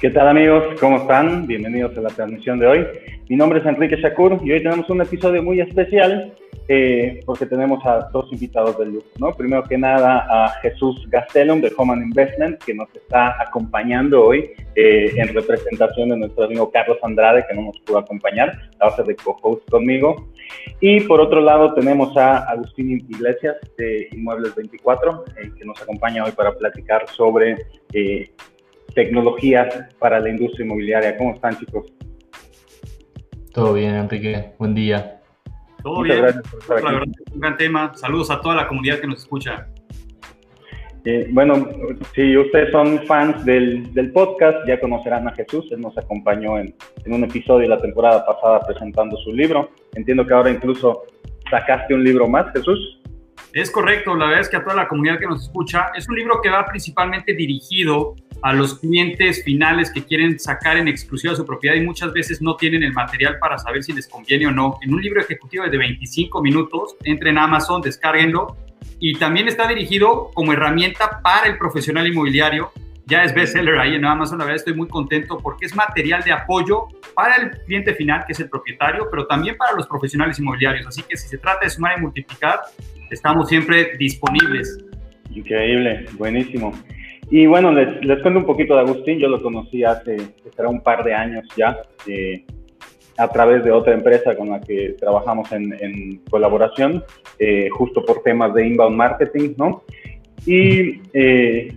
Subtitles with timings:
[0.00, 0.78] ¿Qué tal amigos?
[0.78, 1.48] ¿Cómo están?
[1.48, 2.86] Bienvenidos a la transmisión de hoy.
[3.28, 6.32] Mi nombre es Enrique Shakur y hoy tenemos un episodio muy especial
[6.68, 9.32] eh, porque tenemos a dos invitados del lujo, ¿no?
[9.32, 15.10] Primero que nada a Jesús Gastelum de Home Investment que nos está acompañando hoy eh,
[15.16, 19.16] en representación de nuestro amigo Carlos Andrade que no nos pudo acompañar, a ser de
[19.16, 20.28] co-host conmigo.
[20.80, 26.22] Y por otro lado tenemos a Agustín Iglesias de Inmuebles 24 eh, que nos acompaña
[26.22, 27.56] hoy para platicar sobre
[28.94, 31.16] tecnologías para la industria inmobiliaria.
[31.16, 31.92] ¿Cómo están, chicos?
[33.52, 34.52] Todo bien, Enrique.
[34.58, 35.20] Buen día.
[35.82, 36.24] Todo bien.
[37.32, 37.92] un gran tema.
[37.94, 39.68] Saludos a toda la comunidad que nos escucha.
[41.04, 41.68] Eh, bueno,
[42.14, 45.66] si ustedes son fans del, del, podcast, ya conocerán a Jesús.
[45.70, 49.70] Él nos acompañó en, en, un episodio de la temporada pasada presentando su libro.
[49.94, 51.04] Entiendo que ahora incluso
[51.50, 52.97] sacaste un libro más, Jesús.
[53.58, 56.14] Es correcto, la verdad es que a toda la comunidad que nos escucha, es un
[56.14, 61.44] libro que va principalmente dirigido a los clientes finales que quieren sacar en exclusiva su
[61.44, 64.78] propiedad y muchas veces no tienen el material para saber si les conviene o no.
[64.80, 68.56] En un libro ejecutivo de 25 minutos, entren a Amazon, descárguenlo
[69.00, 72.70] y también está dirigido como herramienta para el profesional inmobiliario.
[73.08, 76.32] Ya es bestseller ahí en Amazon, la verdad estoy muy contento porque es material de
[76.32, 80.86] apoyo para el cliente final, que es el propietario, pero también para los profesionales inmobiliarios.
[80.86, 82.60] Así que si se trata de sumar y multiplicar,
[83.10, 84.84] estamos siempre disponibles.
[85.30, 86.74] Increíble, buenísimo.
[87.30, 89.18] Y bueno, les, les, cuento un poquito de Agustín.
[89.18, 90.18] Yo lo conocí hace
[90.54, 92.44] será un par de años ya, eh,
[93.16, 97.02] a través de otra empresa con la que trabajamos en, en colaboración,
[97.38, 99.82] eh, justo por temas de inbound marketing, ¿no?
[100.44, 101.74] Y eh,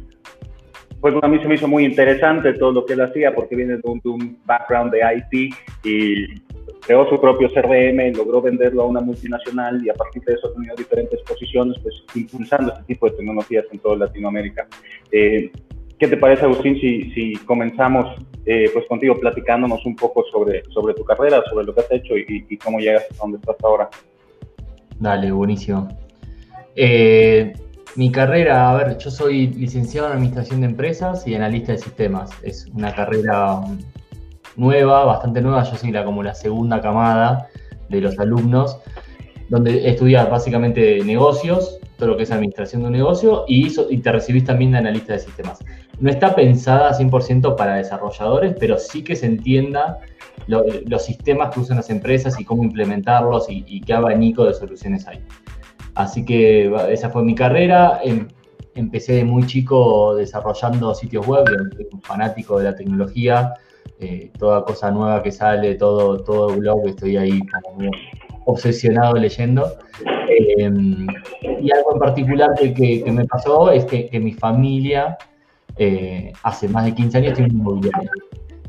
[1.01, 3.77] pues a mí se me hizo muy interesante todo lo que él hacía porque viene
[3.77, 5.53] de un, background de IT
[5.83, 6.39] y
[6.81, 10.53] creó su propio CRM, logró venderlo a una multinacional y a partir de eso ha
[10.53, 14.67] tenido diferentes posiciones, pues impulsando este tipo de tecnologías en toda Latinoamérica.
[15.11, 15.51] Eh,
[15.97, 18.07] ¿Qué te parece, Agustín, si, si comenzamos
[18.45, 22.15] eh, pues contigo platicándonos un poco sobre, sobre tu carrera, sobre lo que has hecho
[22.17, 23.89] y, cómo llegas a donde estás ahora?
[24.99, 25.87] Dale, buenísimo.
[26.75, 27.53] Eh,
[27.95, 32.29] mi carrera, a ver, yo soy licenciado en Administración de Empresas y analista de sistemas.
[32.41, 33.61] Es una carrera
[34.55, 37.47] nueva, bastante nueva, yo soy la, como la segunda camada
[37.89, 38.77] de los alumnos,
[39.49, 44.11] donde estudias básicamente negocios, todo lo que es administración de un negocio, y, y te
[44.11, 45.59] recibís también de analista de sistemas.
[45.99, 49.99] No está pensada 100% para desarrolladores, pero sí que se entienda
[50.47, 55.19] los sistemas que usan las empresas y cómo implementarlos y, qué abanico de soluciones hay.
[55.95, 57.99] Así que esa fue mi carrera.
[58.03, 58.27] Em,
[58.75, 61.45] empecé de muy chico desarrollando sitios web,
[62.01, 63.53] fanático de la tecnología,
[63.99, 67.39] eh, toda cosa nueva que sale, todo, todo blog, estoy ahí
[68.45, 69.77] obsesionado leyendo.
[70.57, 71.07] Em,
[71.61, 75.17] y algo en particular que, me pasó es que, mi familia
[75.77, 78.11] eh, hace más de 15 años tiene una inmobiliaria.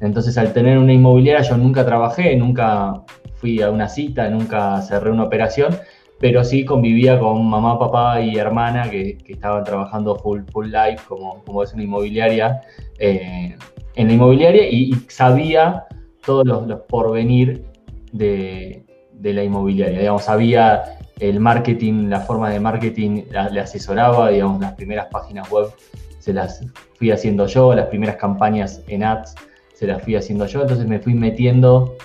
[0.01, 3.03] Entonces al tener una inmobiliaria yo nunca trabajé, nunca
[3.37, 5.77] fui a una cita, nunca cerré una operación,
[6.23, 11.43] pero sí convivía con mamá, papá y hermana que, estaban trabajando full, full life como,
[11.45, 12.61] como es una inmobiliaria.
[13.01, 13.57] Eh,
[13.97, 15.85] en la inmobiliaria y, sabía
[16.25, 17.65] todos los, porvenir
[18.13, 18.85] de,
[19.21, 19.99] la inmobiliaria.
[19.99, 25.73] Digamos, sabía el marketing, la forma de marketing, le asesoraba, digamos, las primeras páginas web
[26.21, 29.35] se las fui haciendo yo, las primeras campañas en ads
[29.75, 31.97] se las fui haciendo yo, entonces me fui metiendo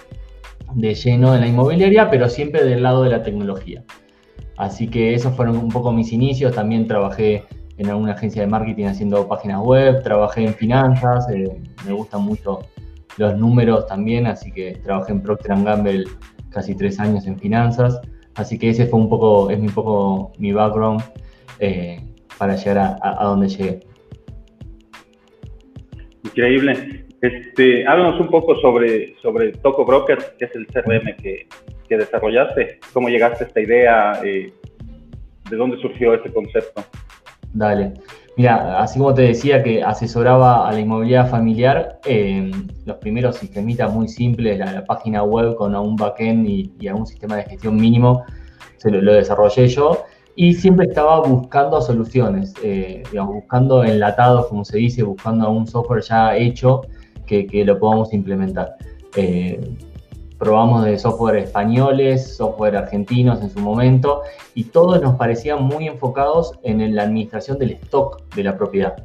[0.74, 3.84] de lleno en la inmobiliaria, pero siempre del lado de la tecnología.
[4.58, 7.44] Así que esos fueron un poco mis inicios, también trabajé
[7.78, 12.60] en alguna agencia de marketing haciendo páginas web, trabajé en finanzas, eh, me gustan mucho
[13.18, 16.06] los números también, así que trabajé en Procter Gamble
[16.50, 18.02] casi tres años en finanzas,
[18.36, 21.04] así que ese fue un poco, es un poco mi background
[21.60, 22.02] eh,
[22.40, 23.80] para llegar a, donde llegué.
[26.24, 27.06] Increíble.
[27.22, 31.48] Este, háblanos un poco sobre, sobre Toco Broker, que es el CRM que,
[31.88, 32.80] que desarrollaste.
[32.94, 34.20] ¿Cómo llegaste a esta idea?
[34.24, 34.54] Eh,
[35.50, 36.84] ¿De dónde surgió este concepto?
[37.54, 37.94] Dale.
[38.36, 42.52] Mira, así como te decía que asesoraba a la inmobiliaria familiar, eh,
[42.86, 47.38] los primeros sistemitas muy simples, la, página web con un backend y, y algún sistema
[47.38, 48.24] de gestión mínimo,
[48.78, 50.06] se lo, desarrollé yo
[50.36, 56.04] y siempre estaba buscando soluciones, eh, digamos, buscando enlatados, como se dice, buscando un software
[56.04, 56.82] ya hecho
[57.26, 58.76] que, lo podamos implementar.
[59.16, 59.60] Eh,
[60.38, 64.22] probamos de software españoles, software argentinos en su momento,
[64.54, 68.96] y todos nos parecían muy enfocados en la administración del stock de la propiedad.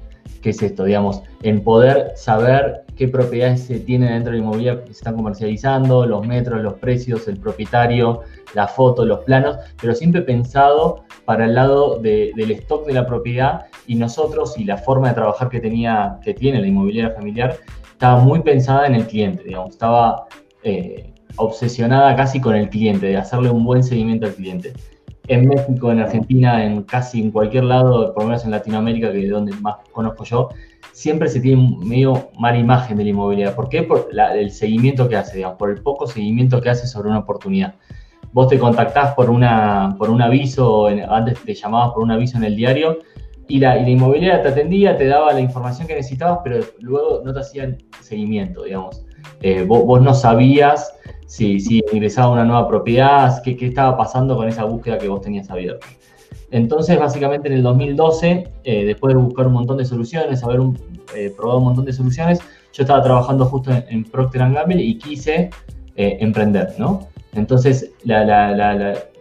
[0.43, 0.85] ¿Qué es esto?
[0.85, 5.15] Digamos, en poder saber qué propiedades se tienen dentro de la inmobiliaria que se están
[5.15, 8.23] comercializando, los metros, los precios, el propietario,
[8.55, 13.67] la foto, los planos, pero siempre pensado para el lado del stock de la propiedad
[13.87, 17.57] y nosotros y la forma de trabajar que, tenía, que tiene la inmobiliaria familiar
[17.93, 20.27] estaba muy pensada en el cliente, digamos, estaba
[20.65, 24.73] eh, obsesionada casi con el cliente, de hacerle un buen seguimiento al cliente.
[25.29, 29.25] En México, en Argentina, en casi en cualquier lado, por lo menos en Latinoamérica, que
[29.25, 30.49] es donde más conozco yo,
[30.93, 33.55] siempre se tiene medio mala imagen de la inmobiliaria.
[33.55, 33.83] ¿Por qué?
[33.83, 37.75] Por el seguimiento que hace, digamos, por el poco seguimiento que hace sobre una oportunidad.
[38.33, 42.45] Vos te contactás por, una, por un aviso, antes te llamabas por un aviso en
[42.45, 42.99] el diario,
[43.49, 47.21] y la, y la, inmobiliaria te atendía, te daba la información que necesitabas, pero luego
[47.25, 49.05] no te hacían seguimiento, digamos.
[49.41, 50.95] Eh, vos, no sabías
[51.27, 55.21] si, si, ingresaba una nueva propiedad, qué, qué, estaba pasando con esa búsqueda que vos
[55.21, 55.87] tenías abierta.
[56.51, 60.79] Entonces, básicamente en el 2012, eh, después de buscar un montón de soluciones, haber un,
[61.17, 62.41] eh, probado un montón de soluciones,
[62.73, 65.51] yo estaba trabajando justo en, Procter Gamble y quise
[65.95, 67.07] emprender, ¿no?
[67.35, 68.75] Entonces, la, la, la,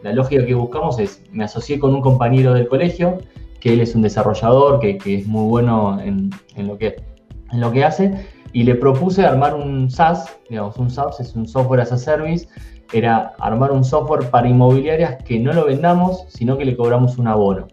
[0.03, 3.17] la, lógica que buscamos es, me asocié con un compañero del colegio,
[3.59, 6.97] que él es un desarrollador, que, que es muy bueno en, en, lo que,
[7.51, 8.13] en lo que hace,
[8.53, 12.47] y le propuse armar un SaaS, digamos, un SaaS es un software as a service,
[12.93, 17.27] era armar un software para inmobiliarias que no lo vendamos, sino que le cobramos un
[17.27, 17.67] abono.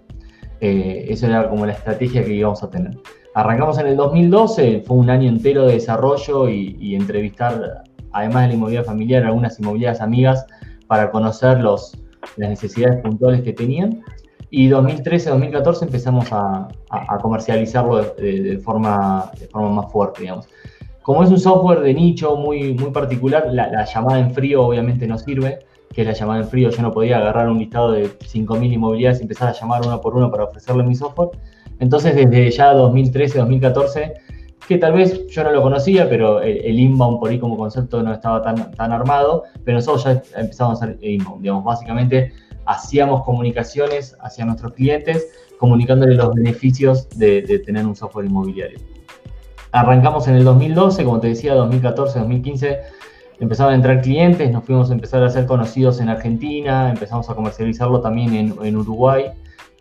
[0.60, 2.96] Eh, esa era como la estrategia que íbamos a tener.
[3.34, 8.54] Arrancamos en el 2012, fue un año entero de desarrollo y, entrevistar, además de la
[8.54, 10.46] inmobiliaria familiar, algunas inmobiliarias amigas
[10.86, 11.96] para conocer los,
[12.36, 14.02] las necesidades puntuales que tenían.
[14.50, 16.68] Y 2013-2014 empezamos a,
[17.20, 20.48] comercializarlo de, forma, de forma más fuerte, digamos.
[21.02, 25.18] Como es un software de nicho muy, muy particular, la, llamada en frío obviamente no
[25.18, 25.60] sirve,
[25.92, 26.70] que es la llamada en frío.
[26.70, 30.16] Yo no podía agarrar un listado de 5.000 inmobiliarias y empezar a llamar uno por
[30.16, 31.30] uno para ofrecerle mi software.
[31.78, 34.12] Entonces, desde ya 2013-2014,
[34.66, 38.12] que tal vez yo no lo conocía, pero el, inbound por ahí como concepto no
[38.12, 41.40] estaba tan, tan armado, pero nosotros ya empezamos a hacer inbound.
[41.42, 42.32] Digamos, básicamente
[42.66, 45.28] hacíamos comunicaciones hacia nuestros clientes,
[45.58, 48.78] comunicándoles los beneficios de, tener un software inmobiliario.
[49.72, 52.80] Arrancamos en el 2012, como te decía, 2014, 2015
[53.40, 57.34] empezaron a entrar clientes, nos fuimos a empezar a ser conocidos en Argentina, empezamos a
[57.34, 59.26] comercializarlo también en, Uruguay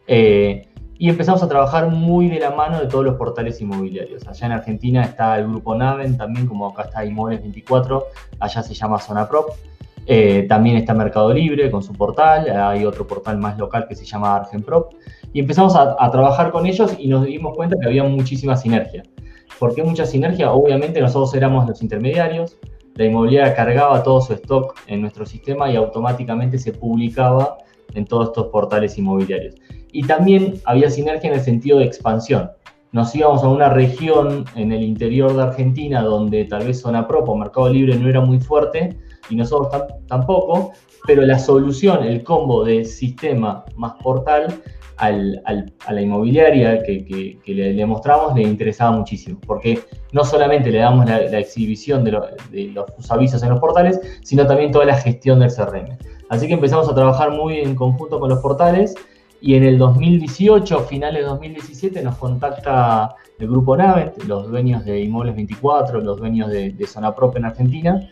[0.06, 0.68] eh,
[1.00, 4.28] y empezamos a trabajar muy de la mano de todos los portales inmobiliarios.
[4.28, 8.06] Allá en Argentina está el grupo Naven, también como acá está Inmuebles 24,
[8.40, 9.50] allá se llama Zona Prop.
[10.10, 14.06] Eh, también está Mercado Libre con su portal, hay otro portal más local que se
[14.06, 14.94] llama Argenprop.
[15.34, 19.04] Y empezamos a, trabajar con ellos y nos dimos cuenta que había muchísima sinergia.
[19.60, 20.52] ¿Por qué mucha sinergia?
[20.54, 22.58] Obviamente nosotros éramos los intermediarios,
[22.96, 27.58] la inmobiliaria cargaba todo su stock en nuestro sistema y automáticamente se publicaba
[27.94, 29.56] en todos estos portales inmobiliarios.
[29.92, 32.50] Y también había sinergia en el sentido de expansión.
[32.94, 37.36] Nos íbamos a una región en el interior de Argentina donde tal vez Zona o
[37.36, 38.98] Mercado Libre no era muy fuerte,
[39.30, 40.74] y nosotros tampoco,
[41.06, 44.62] pero la solución, el combo de sistema más portal
[44.98, 45.42] al,
[45.86, 49.80] a la inmobiliaria que, le, mostramos le interesaba muchísimo, porque
[50.12, 52.12] no solamente le damos la, exhibición de,
[52.74, 55.98] los avisos en los portales, sino también toda la gestión del CRM.
[56.30, 58.96] Así que empezamos a trabajar muy en conjunto con los portales
[59.40, 65.00] y en el 2018, finales de 2017, nos contacta el grupo Navet, los dueños de
[65.00, 68.10] Inmuebles 24, los dueños de, de Zona Prop en Argentina,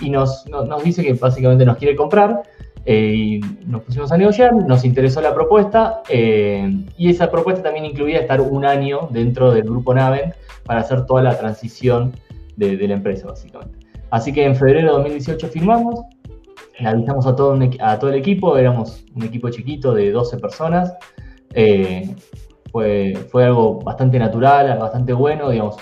[0.00, 2.42] y nos, nos, dice que básicamente nos quiere comprar.
[2.86, 7.84] Eh, y nos pusimos a negociar, nos interesó la propuesta eh, y esa propuesta también
[7.84, 12.12] incluía estar un año dentro del grupo Navent para hacer toda la transición
[12.56, 13.78] de, la empresa, básicamente.
[14.10, 16.00] Así que en febrero de 2018 firmamos,
[16.78, 20.94] le avisamos a todo, a todo el equipo, éramos un equipo chiquito de 12 personas.
[21.54, 22.14] Eh,
[22.72, 25.76] fue, fue algo bastante natural, bastante bueno, digamos,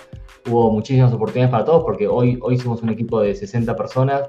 [0.48, 4.22] hubo muchísimas oportunidades para todos porque hoy, hoy somos un equipo de 60 personas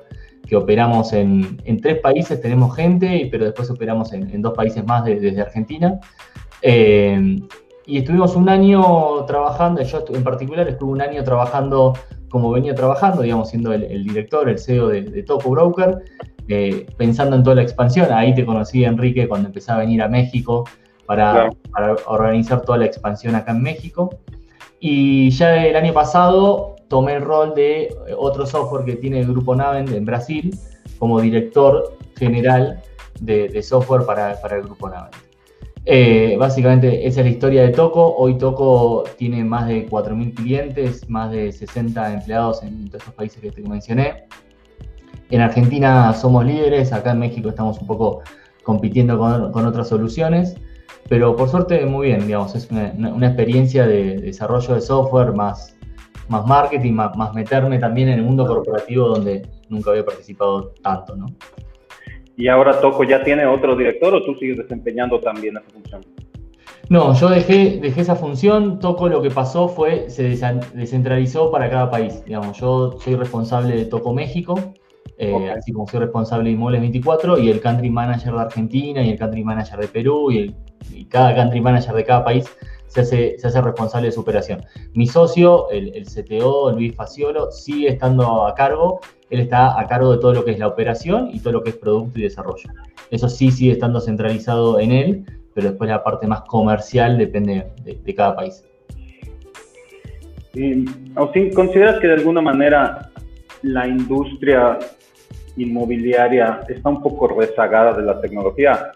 [0.47, 4.85] que operamos en, en tres países, tenemos gente, pero después operamos en, en dos países
[4.85, 5.99] más desde Argentina.
[6.61, 7.39] Eh,
[7.85, 11.93] y estuvimos un año trabajando, yo en particular estuve un año trabajando
[12.29, 16.03] como venía trabajando, digamos, siendo el, director, el CEO de, de Topo Broker,
[16.47, 18.11] eh, pensando en toda la expansión.
[18.11, 20.65] Ahí te conocí, Enrique, cuando empecé a venir a México
[21.05, 24.19] para, para organizar toda la expansión acá en México.
[24.79, 29.27] Y ya el año pasado tomé el rol de eh, otro software que tiene el
[29.27, 30.57] grupo Naven en Brasil
[30.97, 32.81] como director general
[33.21, 35.11] de, software para, el grupo Naven.
[35.85, 38.15] Eh, básicamente esa es la historia de Toco.
[38.15, 43.41] Hoy Toco tiene más de 4.000 clientes, más de 60 empleados en todos estos países
[43.41, 44.25] que te mencioné.
[45.29, 48.21] En Argentina somos líderes, acá en México estamos un poco
[48.63, 50.55] compitiendo con, otras soluciones,
[51.09, 55.75] pero por suerte muy bien, digamos, es una, experiencia de, desarrollo de software más,
[56.29, 61.15] más marketing, más, más, meterme también en el mundo corporativo donde nunca había participado tanto,
[61.15, 61.25] ¿no?
[62.37, 66.01] ¿Y ahora Toco ya tiene otro director o tú sigues desempeñando también esa función?
[66.89, 70.37] No, yo dejé, dejé esa función, Toco lo que pasó fue, se
[70.73, 72.23] descentralizó para cada país.
[72.23, 74.73] Digamos, yo soy responsable de Toco México,
[75.19, 79.11] eh, así como soy responsable de Inmuebles 24, y el country manager de Argentina, y
[79.11, 80.55] el country manager de Perú, y,
[81.09, 82.45] cada country manager de cada país
[82.87, 84.63] se hace, se hace responsable de su operación.
[84.93, 90.11] Mi socio, el, el CTO, Luis Faciolo, sigue estando a cargo, él está a cargo
[90.13, 92.69] de todo lo que es la operación y todo lo que es producto y desarrollo.
[93.11, 98.15] Eso sí sigue estando centralizado en él, pero después la parte más comercial depende de,
[98.15, 98.63] cada país.
[100.53, 100.85] Y,
[101.53, 103.11] ¿Consideras que de alguna manera
[103.61, 104.79] la industria
[105.59, 108.91] inmobiliaria está un poco rezagada de la tecnología?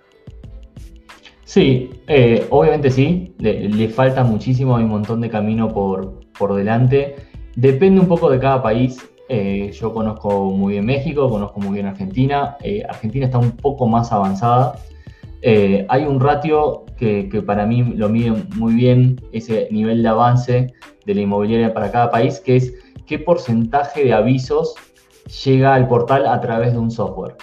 [1.43, 7.15] Sí, eh, obviamente sí, le, falta muchísimo, hay un montón de camino por, por delante.
[7.55, 9.07] Depende un poco de cada país.
[9.29, 12.57] Eh, yo conozco muy bien México, conozco muy bien Argentina.
[12.61, 14.75] Eh, Argentina está un poco más avanzada.
[15.41, 20.73] Eh, hay un ratio que, para mí lo mide muy bien ese nivel de avance
[21.05, 22.73] de la inmobiliaria para cada país, que es
[23.05, 24.73] qué porcentaje de avisos
[25.43, 27.35] llega al portal a través de un software.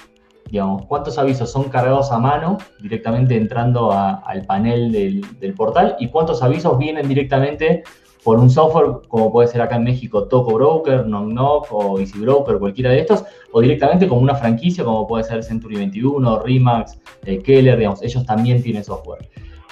[0.51, 6.43] Digamos, cuántos avisos son cargados a mano directamente entrando al panel del, portal y cuántos
[6.43, 7.85] avisos vienen directamente
[8.25, 12.19] por un software como puede ser acá en México Toco Broker, Knock Knock o Easy
[12.19, 16.99] Broker, cualquiera de estos, o directamente como una franquicia como puede ser Century 21, Remax,
[17.25, 19.31] eh, Keller, digamos, ellos también tienen software.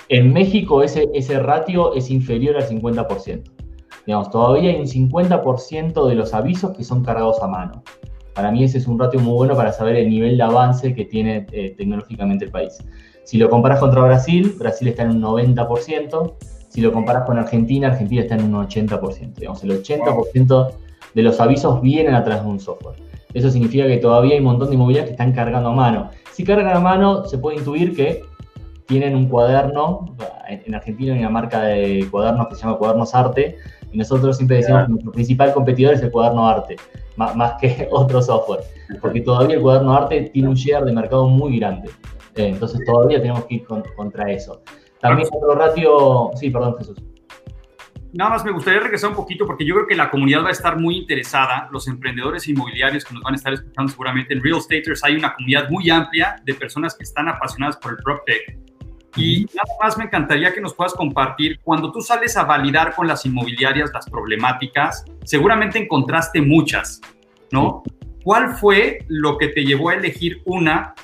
[0.08, 3.42] En México ese, ese ratio es inferior al 50%.
[4.06, 7.82] Digamos, todavía hay un 50% de los avisos que son cargados a mano.
[8.38, 11.04] Para mí ese es un ratio muy bueno para saber el nivel de avance que
[11.04, 12.78] tiene eh, tecnológicamente el país.
[13.24, 16.34] Si lo comparas contra Brasil, Brasil está en un 90%,
[16.68, 19.34] si lo comparas con Argentina, Argentina está en un 80%.
[19.34, 20.70] Digamos, el 80%
[21.16, 22.94] de los avisos vienen a través de un software.
[23.34, 26.10] Eso significa que todavía hay un montón de inmobiliarias que están cargando a mano.
[26.30, 28.22] Si cargan a mano, se puede intuir que
[28.86, 30.14] tienen un cuaderno.
[30.48, 33.56] En Argentina hay una marca de cuadernos que se llama Cuadernos Arte.
[33.90, 36.76] Y nosotros siempre decimos que nuestro principal competidor es el cuaderno arte,
[37.18, 38.60] más, que otro software.
[39.00, 41.90] Porque todavía el cuaderno arte tiene un share de mercado muy grande.
[42.34, 44.62] Eh, entonces todavía tenemos que ir contra eso.
[45.00, 46.30] También otro ratio.
[46.34, 46.98] Sí, perdón, Jesús.
[48.12, 50.52] Nada más me gustaría regresar un poquito porque yo creo que la comunidad va a
[50.52, 54.62] estar muy interesada, los emprendedores inmobiliarios que nos van a estar escuchando seguramente en Real
[54.62, 58.58] Staters hay una comunidad muy amplia de personas que están apasionadas por el PropTech.
[59.18, 63.06] Y nada más me encantaría que nos puedas compartir, cuando tú sales a validar con
[63.06, 67.00] las inmobiliarias las problemáticas, seguramente encontraste muchas,
[67.50, 67.82] ¿no?
[68.22, 70.94] ¿Cuál fue lo que te llevó a elegir una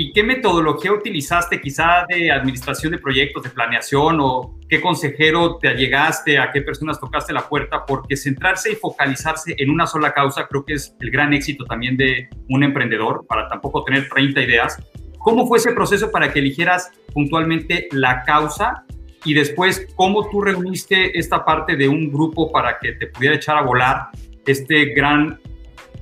[0.00, 5.68] ¿Y qué metodología utilizaste quizá de administración de proyectos, de planeación o qué consejero te
[5.68, 7.84] allegaste, a qué personas tocaste la puerta?
[7.84, 11.96] Porque centrarse y focalizarse en una sola causa creo que es el gran éxito también
[11.96, 14.78] de un emprendedor, para tampoco tener 30 ideas.
[15.20, 18.84] ¿Cómo fue ese proceso para que eligieras puntualmente la causa
[19.22, 23.58] y después cómo tú reuniste esta parte de un grupo para que te pudiera echar
[23.58, 24.08] a volar
[24.46, 25.38] este gran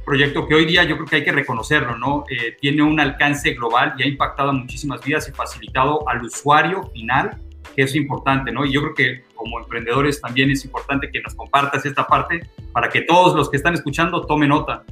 [0.06, 2.24] proyecto que hoy día yo creo que hay que reconocerlo, ¿no?
[2.30, 6.84] Eh, tiene un alcance global y ha impactado a muchísimas vidas y facilitado al usuario
[6.94, 7.42] final,
[7.74, 8.64] que es importante, ¿no?
[8.64, 12.88] Y yo creo que como emprendedores también es importante que nos compartas esta parte para
[12.88, 14.84] que todos los que están escuchando tomen nota.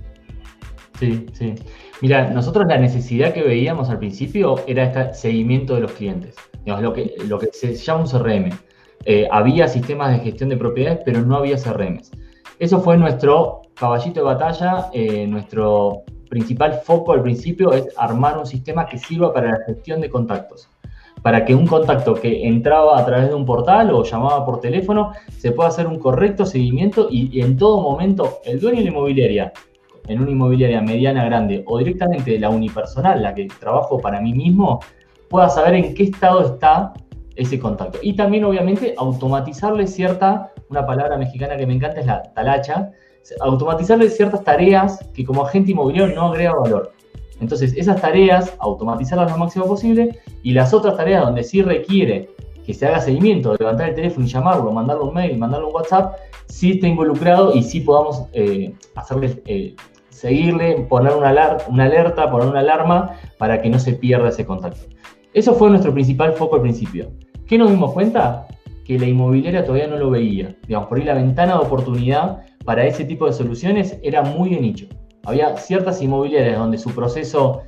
[0.98, 1.54] Sí, sí.
[2.00, 6.34] Mira, nosotros la necesidad que veíamos al principio era este seguimiento de los clientes,
[6.64, 6.82] digamos,
[7.28, 8.50] lo que, se llama un CRM.
[9.04, 12.10] Eh, había sistemas de gestión de propiedades, pero no había CRMs.
[12.58, 18.46] Eso fue nuestro caballito de batalla, eh, nuestro principal foco al principio es armar un
[18.46, 20.68] sistema que sirva para la gestión de contactos.
[21.22, 25.12] Para que un contacto que entraba a través de un portal o llamaba por teléfono
[25.36, 29.52] se pueda hacer un correcto seguimiento y, en todo momento el dueño de la inmobiliaria,
[30.08, 34.80] en una inmobiliaria mediana, grande o directamente la unipersonal, la que trabajo para mí mismo,
[35.28, 36.92] pueda saber en qué estado está
[37.34, 37.98] ese contacto.
[38.02, 42.92] Y también, obviamente, automatizarle cierta, una palabra mexicana que me encanta es la talacha,
[43.40, 46.92] automatizarle ciertas tareas que como agente inmobiliario no agrega valor.
[47.40, 52.30] Entonces, esas tareas, automatizarlas lo máximo posible y las otras tareas donde sí requiere
[52.64, 56.16] que se haga seguimiento, levantar el teléfono y llamarlo, mandarle un mail, mandarle un WhatsApp,
[56.46, 59.76] sí esté involucrado y sí podamos eh, hacerle, eh,
[60.16, 64.80] seguirle, poner una, alerta, poner una alarma para que no se pierda ese contacto.
[65.34, 67.10] Eso fue nuestro principal foco al principio.
[67.46, 68.46] ¿Qué nos dimos cuenta?
[68.84, 70.56] Que la inmobiliaria todavía no lo veía.
[70.66, 74.60] Digamos, por ahí la ventana de oportunidad para ese tipo de soluciones era muy de
[74.60, 74.86] nicho.
[75.24, 77.62] Había ciertas inmobiliarias donde su proceso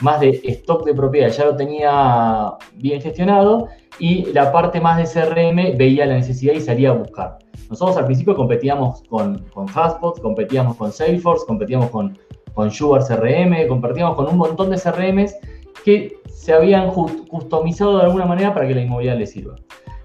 [0.00, 5.04] más de stock de propiedad ya lo tenía bien gestionado y la parte más de
[5.04, 7.38] CRM veía la necesidad y salía a buscar.
[7.70, 12.18] Nosotros al principio competíamos con, con Hotspot, competíamos con Salesforce, competíamos con,
[12.52, 15.34] con Sugar CRM, competíamos con un montón de CRMs
[15.84, 19.54] que se habían customizado de alguna manera para que la inmobiliaria le sirva.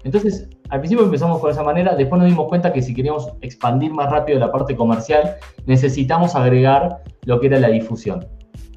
[0.04, 3.92] Entonces, al principio empezamos con esa manera, después nos dimos cuenta que si queríamos expandir
[3.92, 8.26] más rápido la parte comercial, necesitamos agregar lo que era la difusión.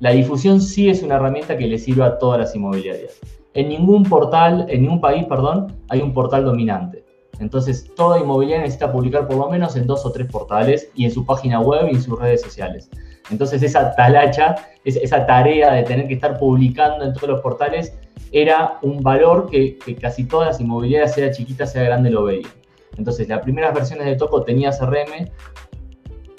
[0.04, 3.22] La difusión sí es una herramienta que le sirve a todas las inmobiliarias.
[3.54, 7.06] En ningún portal, en ningún país, perdón, hay un portal dominante.
[7.40, 11.12] Entonces, toda inmobiliaria necesita publicar por lo menos en dos o tres portales y en
[11.12, 12.90] su página web y en sus redes sociales.
[13.32, 17.98] Entonces, esa talacha, esa tarea de tener que estar publicando en todos los portales,
[18.34, 22.52] era un valor que, casi todas las inmobiliarias, sea chiquita, sea grande, lo veían.
[22.98, 25.32] Entonces, las primeras versiones de Toco tenía CRM,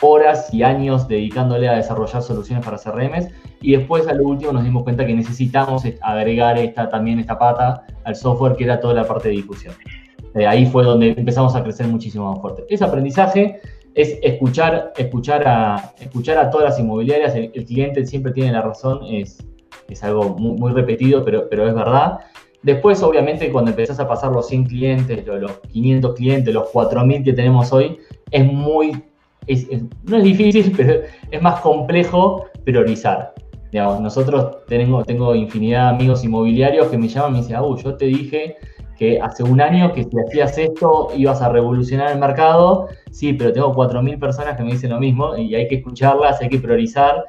[0.02, 3.28] horas y años dedicándole a desarrollar soluciones para CRMs
[3.60, 7.86] y después a lo último nos dimos cuenta que necesitamos agregar esta, también esta pata
[8.04, 9.74] al software que era toda la parte de difusión.
[10.34, 12.64] Eh, ahí fue donde empezamos a crecer muchísimo más fuerte.
[12.68, 13.60] Ese aprendizaje
[13.94, 19.00] es escuchar, escuchar, a, escuchar a todas las inmobiliarias, el, cliente siempre tiene la razón,
[19.08, 19.38] es,
[19.88, 22.18] es algo muy, repetido, pero, pero es verdad.
[22.62, 27.32] Después, obviamente, cuando empezás a pasar los 100 clientes, los, 500 clientes, los 4.000 que
[27.32, 27.98] tenemos hoy,
[28.30, 29.04] es muy,
[30.04, 33.34] no es difícil, pero es más complejo priorizar.
[33.70, 37.96] Digamos, nosotros tengo, infinidad de amigos inmobiliarios que me llaman y me dicen, uh, yo
[37.96, 38.56] te dije
[38.96, 42.86] que hace un año que si hacías esto ibas a revolucionar el mercado.
[43.10, 46.48] Sí, pero tengo 4.000 personas que me dicen lo mismo y hay que escucharlas, hay
[46.48, 47.24] que priorizar.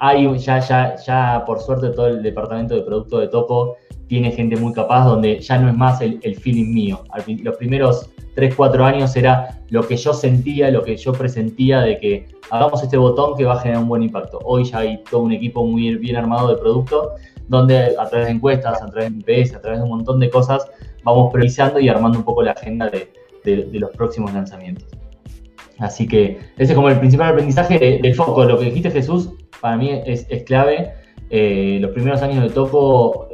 [0.00, 3.76] Hay ya, ya, ya por suerte todo el departamento de producto de Topo
[4.08, 7.04] tiene gente muy capaz donde ya no es más el feeling mío.
[7.44, 11.98] Los primeros 3, 4 años era lo que yo sentía, lo que yo presentía de
[11.98, 14.38] que hagamos este botón que va a generar un buen impacto.
[14.44, 17.12] Hoy ya hay todo un equipo muy bien armado de producto
[17.48, 20.30] donde a través de encuestas, a través de MPS, a través de un montón de
[20.30, 20.66] cosas,
[21.04, 23.12] vamos priorizando y armando un poco la agenda de,
[23.72, 24.88] los próximos lanzamientos.
[25.78, 28.44] Así que ese es como el principal aprendizaje del foco.
[28.44, 30.92] Lo que dijiste Jesús, para mí es, clave.
[31.28, 33.28] Eh, los primeros años de Toco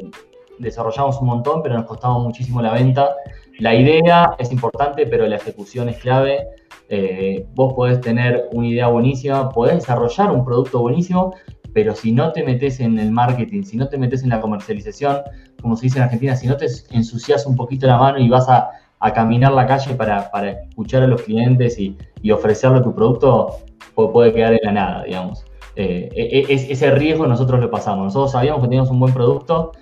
[0.59, 3.15] desarrollamos un montón, pero nos costaba muchísimo la venta.
[3.59, 6.47] La idea es importante, pero la ejecución es clave.
[6.89, 11.35] Eh, vos podés tener una idea buenísima, podés desarrollar un producto buenísimo,
[11.73, 15.21] pero si no te metes en el marketing, si no te metes en la comercialización,
[15.61, 18.49] como se dice en Argentina, si no te ensucias un poquito la mano y vas
[18.49, 18.71] a,
[19.15, 20.31] caminar la calle para,
[20.69, 21.97] escuchar a los clientes y,
[22.33, 23.59] ofrecerle tu producto,
[23.95, 25.45] puede quedar en la nada, digamos.
[25.77, 28.07] Eh, e, e, ese riesgo nosotros lo pasamos.
[28.07, 29.73] Nosotros sabíamos que teníamos un buen producto,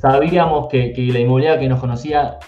[0.00, 2.38] sabíamos que, la inmobiliaria que nos conocía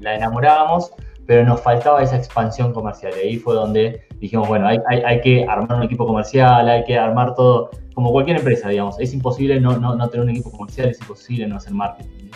[0.00, 0.92] la enamorábamos,
[1.26, 3.12] pero nos faltaba esa expansión comercial.
[3.16, 7.34] Y ahí fue donde dijimos, bueno, hay, que armar un equipo comercial, hay que armar
[7.34, 8.98] todo, como cualquier empresa, digamos.
[9.00, 12.30] Es imposible no, no, tener un equipo comercial, es imposible no hacer marketing.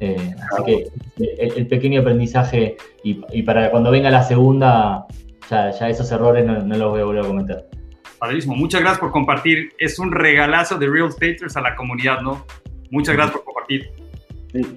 [0.00, 0.84] Eh, así que
[1.56, 5.06] el, pequeño aprendizaje y, para cuando venga la segunda,
[5.50, 7.68] ya, esos errores no, los voy a volver a cometer.
[8.18, 9.70] Padrísimo, muchas gracias por compartir.
[9.78, 12.46] Es un regalazo de Real Staters a la comunidad, ¿no?
[12.90, 13.90] Muchas gracias por compartir.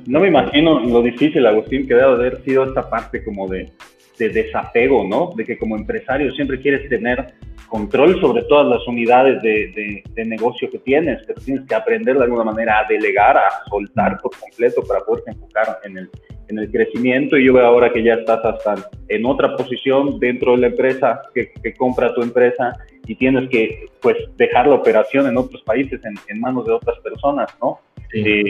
[0.08, 3.72] No me imagino lo difícil, Agustín, que debe haber sido esta parte como de,
[4.18, 5.32] desapego, ¿no?
[5.36, 7.34] De que como empresario siempre quieres tener
[7.70, 12.44] control sobre todas las unidades de, negocio que tienes, pero tienes que aprender de alguna
[12.44, 16.10] manera a delegar, a soltar por completo para poder enfocar en el,
[16.50, 17.38] en el crecimiento.
[17.38, 21.22] Y yo veo ahora que ya estás hasta en otra posición dentro de la empresa
[21.34, 22.76] que, compra tu empresa
[23.08, 27.48] y tienes que pues dejar la operación en otros países en manos de otras personas,
[27.62, 27.80] ¿no?
[28.12, 28.44] Sí.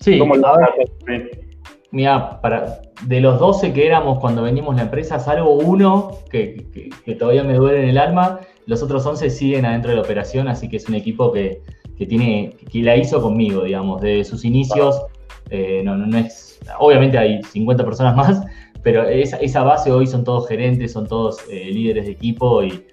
[0.00, 0.20] sí
[1.92, 7.44] Mira, para, de los 12 que éramos cuando venimos la empresa, salvo uno que, todavía
[7.44, 10.78] me duele en el alma, los otros 11 siguen adentro de la operación, así que
[10.78, 11.60] es un equipo que,
[12.08, 15.02] tiene, que la hizo conmigo, digamos, de sus inicios.
[15.50, 18.42] Eh, no, no, es, obviamente hay 50 personas más,
[18.82, 22.84] pero esa, esa base hoy son todos gerentes, son todos eh, líderes de equipo y,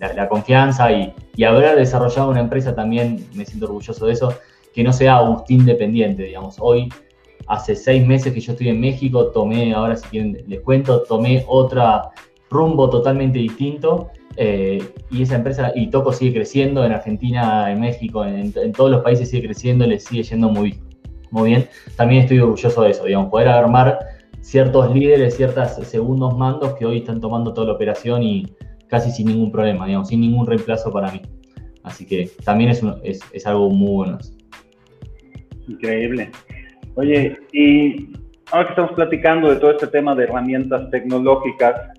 [0.00, 4.34] la, confianza y, y haber desarrollado una empresa también, me siento orgulloso de eso
[4.76, 6.56] que no sea Agustín dependiente, digamos.
[6.60, 6.90] Hoy,
[7.46, 11.46] hace seis meses que yo estoy en México, tomé, ahora si quieren les cuento, tomé
[11.48, 12.10] otra
[12.50, 18.22] rumbo totalmente distinto eh, y esa empresa, y Toco sigue creciendo en Argentina, en México,
[18.26, 20.78] en, todos los países sigue creciendo, le sigue yendo muy,
[21.30, 21.68] muy bien.
[21.96, 23.98] También estoy orgulloso de eso, digamos, poder armar
[24.42, 28.46] ciertos líderes, ciertos segundos mandos que hoy están tomando toda la operación y
[28.88, 31.22] casi sin ningún problema, digamos, sin ningún reemplazo para mí.
[31.82, 32.70] Así que también
[33.02, 34.18] es algo muy bueno.
[35.68, 36.30] Increíble.
[36.94, 38.08] Oye, y
[38.50, 41.92] ahora que estamos platicando de todo este tema de herramientas tecnológicas,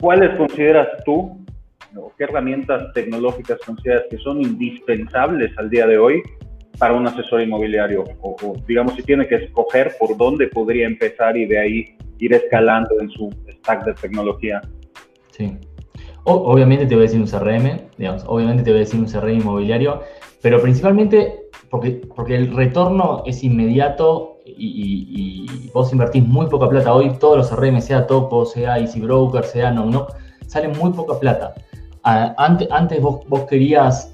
[0.00, 1.38] ¿cuáles consideras tú
[1.96, 6.22] o qué herramientas tecnológicas consideras que son indispensables al día de hoy
[6.78, 8.04] para un asesor inmobiliario?
[8.20, 13.00] O, digamos, si tiene que escoger por dónde podría empezar y de ahí ir escalando
[13.00, 14.60] en su stack de tecnología.
[15.30, 15.56] Sí.
[16.24, 19.40] obviamente te voy a decir un CRM, digamos, obviamente te voy a decir un CRM
[19.40, 20.02] inmobiliario,
[20.42, 21.41] pero principalmente
[21.72, 26.92] porque, porque el retorno es inmediato y, vos invertís muy poca plata.
[26.92, 30.06] Hoy todos los CRM, sea Topo, sea Easy Broker, sea No, no,
[30.46, 31.54] salen muy poca plata.
[32.02, 34.12] Antes, antes vos, vos querías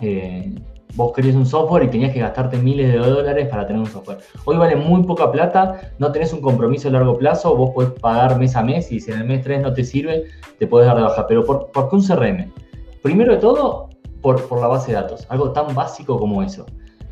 [0.00, 0.54] eh,
[0.94, 4.20] vos querías un software y tenías que gastarte miles de dólares para tener un software.
[4.46, 8.38] Hoy vale muy poca plata, no tenés un compromiso a largo plazo, vos podés pagar
[8.38, 10.28] mes a mes y si en el mes 3 no te sirve,
[10.58, 11.26] te puedes dar de baja.
[11.26, 12.50] Pero ¿por, qué un CRM?
[13.02, 13.90] Primero de todo,
[14.22, 16.64] por, por, la base de datos, algo tan básico como eso.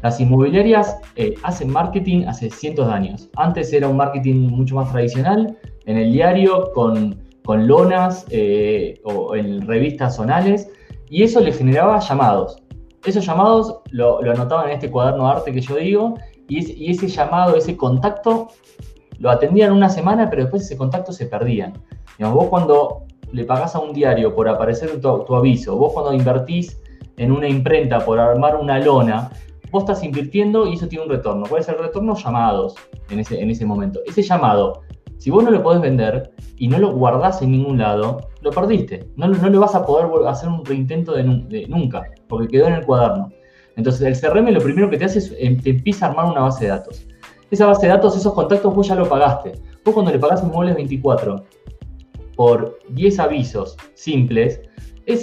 [0.05, 3.29] Las inmobiliarias eh, hacen marketing hace cientos de años.
[3.37, 9.35] Antes era un marketing mucho más tradicional, en el diario, con, con lonas eh, o
[9.35, 10.71] en revistas zonales,
[11.09, 12.64] y eso le generaba llamados
[13.05, 16.14] esos llamados lo, anotaban en este cuaderno de arte que yo digo,
[16.49, 18.49] y, ese llamado, ese contacto,
[19.19, 21.73] lo atendían una semana, pero después ese contacto se perdía.
[22.19, 26.81] vos cuando le pagás a un diario por aparecer tu, tu aviso, vos cuando invertís
[27.17, 29.31] en una imprenta por armar una lona,
[29.75, 31.45] vos estás invirtiendo y eso tiene un retorno.
[31.49, 32.15] ¿Cuál es el retorno?
[32.15, 32.75] Llamados
[33.11, 34.01] en ese, en ese momento.
[34.07, 34.83] Ese llamado
[35.19, 39.09] si vos no lo podés vender y no lo guardás en ningún lado, lo perdiste.
[39.17, 42.85] No, no le vas a poder hacer un reintento de, nunca, porque quedó en el
[42.85, 43.31] cuaderno.
[43.77, 46.43] Entonces, el CRM lo primero que te hace es em, te empieza a armar una
[46.43, 47.07] base de datos.
[47.51, 49.53] Esa base de datos, esos contactos, vos ya lo pagaste.
[49.85, 51.45] Vos cuando le pagás un Muebles 24
[52.37, 54.61] por 10 avisos simples,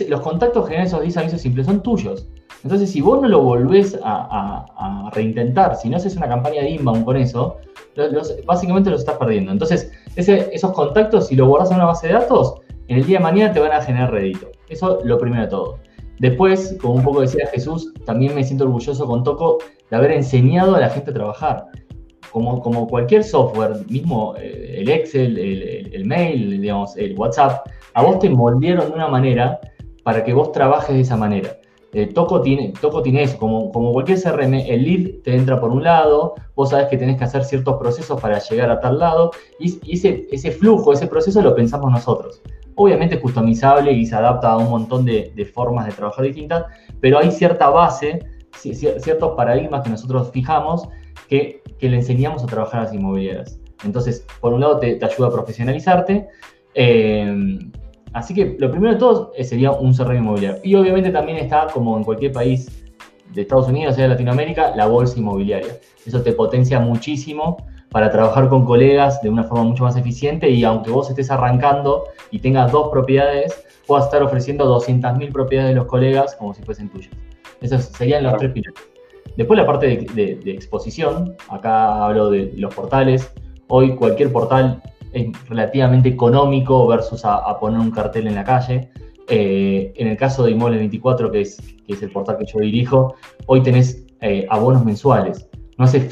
[0.09, 2.27] los contactos que generan esos 10 avisos simples son tuyos.
[2.63, 7.03] Entonces, si vos no lo volvés a, reintentar, si no haces una campaña de inbound
[7.03, 7.57] con eso,
[8.45, 9.51] básicamente los estás perdiendo.
[9.51, 12.55] Entonces, esos contactos, si lo guardas en una base de datos,
[12.87, 14.47] en el día de mañana te van a generar rédito.
[14.69, 15.79] Eso lo primero de todo.
[16.19, 19.57] Después, como un poco decía Jesús, también me siento orgulloso con Toco
[19.89, 21.65] de haber enseñado a la gente a trabajar.
[22.31, 28.19] Como, como cualquier software, mismo eh, el Excel, el, mail, digamos, el WhatsApp, a vos
[28.19, 29.59] te moldearon de una manera
[30.03, 31.57] para que vos trabajes de esa manera.
[31.93, 35.71] Eh, Toco, tiene, Toco tiene eso, como, como cualquier CRM, el lead te entra por
[35.71, 39.31] un lado, vos sabes que tenés que hacer ciertos procesos para llegar a tal lado,
[39.59, 42.41] y, ese, ese, flujo, ese proceso lo pensamos nosotros.
[42.75, 46.65] Obviamente es customizable y se adapta a un montón de, formas de trabajar distintas,
[47.01, 48.19] pero hay cierta base,
[48.53, 50.87] ciertos paradigmas que nosotros fijamos
[51.27, 53.59] que, le enseñamos a trabajar a las inmobiliarias.
[53.83, 56.27] Entonces, por un lado te, ayuda a profesionalizarte,
[56.73, 57.59] eh,
[58.13, 60.59] Así que lo primero de todo eh, sería un CRM inmobiliario.
[60.63, 62.83] Y obviamente también está, como en cualquier país
[63.33, 65.77] de Estados Unidos, o de Latinoamérica, la bolsa inmobiliaria.
[66.05, 67.57] Eso te potencia muchísimo
[67.89, 72.05] para trabajar con colegas de una forma mucho más eficiente y aunque vos estés arrancando
[72.31, 76.89] y tengas dos propiedades, puedas estar ofreciendo 200.000 propiedades de los colegas como si fuesen
[76.89, 77.11] tuyas.
[77.61, 78.79] Esos serían los tres pilares.
[79.37, 83.33] Después la parte de, de exposición, acá hablo de los portales.
[83.67, 84.81] Hoy cualquier portal
[85.47, 88.89] relativamente económico versus a, poner un cartel en la calle.
[89.27, 93.15] Eh, en el caso de Inmueble 24, que es, el portal que yo dirijo,
[93.47, 95.47] hoy tenés eh, abonos mensuales.
[95.77, 96.09] No hace,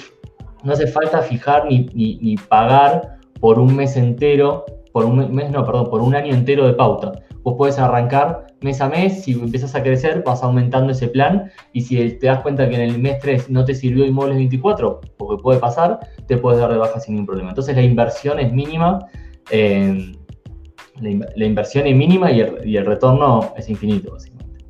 [0.63, 5.65] no hace falta fijar ni, ni, pagar por un mes entero, por un mes, no,
[5.65, 7.13] perdón, por un año entero de pauta.
[7.49, 11.81] Vos podés arrancar mes a mes, si empiezas a crecer, vas aumentando ese plan y
[11.81, 15.41] si te das cuenta que en el mes 3 no te sirvió Inmuebles 24, porque
[15.41, 17.49] puede pasar, te puedes dar de baja sin ningún problema.
[17.49, 19.07] Entonces la inversión es mínima,
[19.49, 24.65] la, inversión es mínima y el, retorno es infinito, básicamente.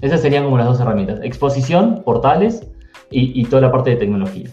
[0.00, 2.66] Esas serían como las dos herramientas, exposición, portales
[3.10, 4.48] y toda la parte de tecnología.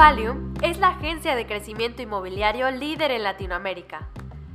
[0.00, 4.08] Qualium es la agencia de crecimiento inmobiliario líder en Latinoamérica.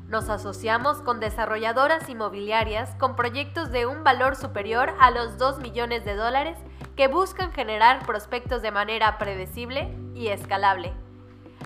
[0.08, 6.04] Nos asociamos con desarrolladoras inmobiliarias con proyectos de un valor superior a los 2 millones
[6.04, 6.58] de dólares
[6.96, 10.94] que buscan generar prospectos de manera predecible y escalable.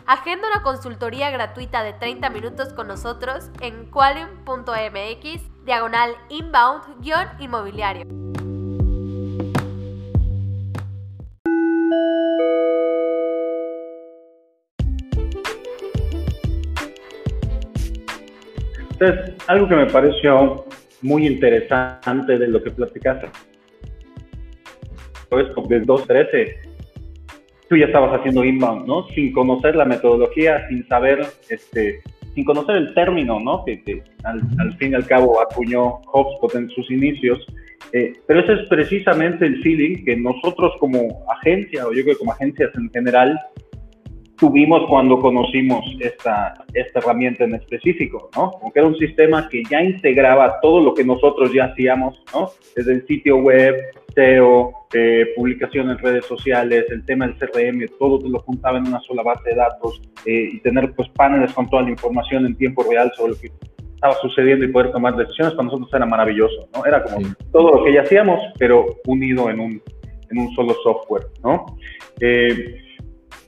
[0.05, 8.38] Agenda una consultoría gratuita de 30 minutos con nosotros en qualium.mx diagonal inbound-inmobiliario.
[18.99, 20.65] Entonces, algo que me pareció
[21.01, 23.29] muy interesante de lo que platicaste,
[25.29, 26.59] pues desde 2013,
[27.69, 29.07] tú ya estabas haciendo inbound, ¿no?
[29.09, 32.01] Sin conocer la metodología, sin saber, este,
[32.35, 33.63] sin conocer el término, ¿no?
[33.63, 34.41] Que, al,
[34.77, 37.45] fin y al cabo acuñó HubSpot en sus inicios.
[37.93, 42.19] Eh, pero ese es precisamente el feeling que nosotros como agencia, o yo creo que
[42.19, 43.39] como agencias en general,
[44.39, 48.51] tuvimos cuando conocimos esta, esta herramienta en específico, ¿no?
[48.51, 52.49] Como que era un sistema que ya integraba todo lo que nosotros ya hacíamos, ¿no?
[52.75, 53.75] Desde el sitio web,
[54.15, 58.99] SEO, eh, publicación en redes sociales, el tema del CRM, todo lo juntaba en una
[59.01, 62.83] sola base de datos eh, y tener pues paneles con toda la información en tiempo
[62.89, 63.51] real sobre lo que
[63.93, 66.85] estaba sucediendo y poder tomar decisiones para nosotros era maravilloso, ¿no?
[66.85, 67.19] Era como
[67.51, 69.81] todo lo que ya hacíamos, pero unido en un,
[70.31, 71.65] en un solo software, ¿no?
[72.21, 72.88] Eh,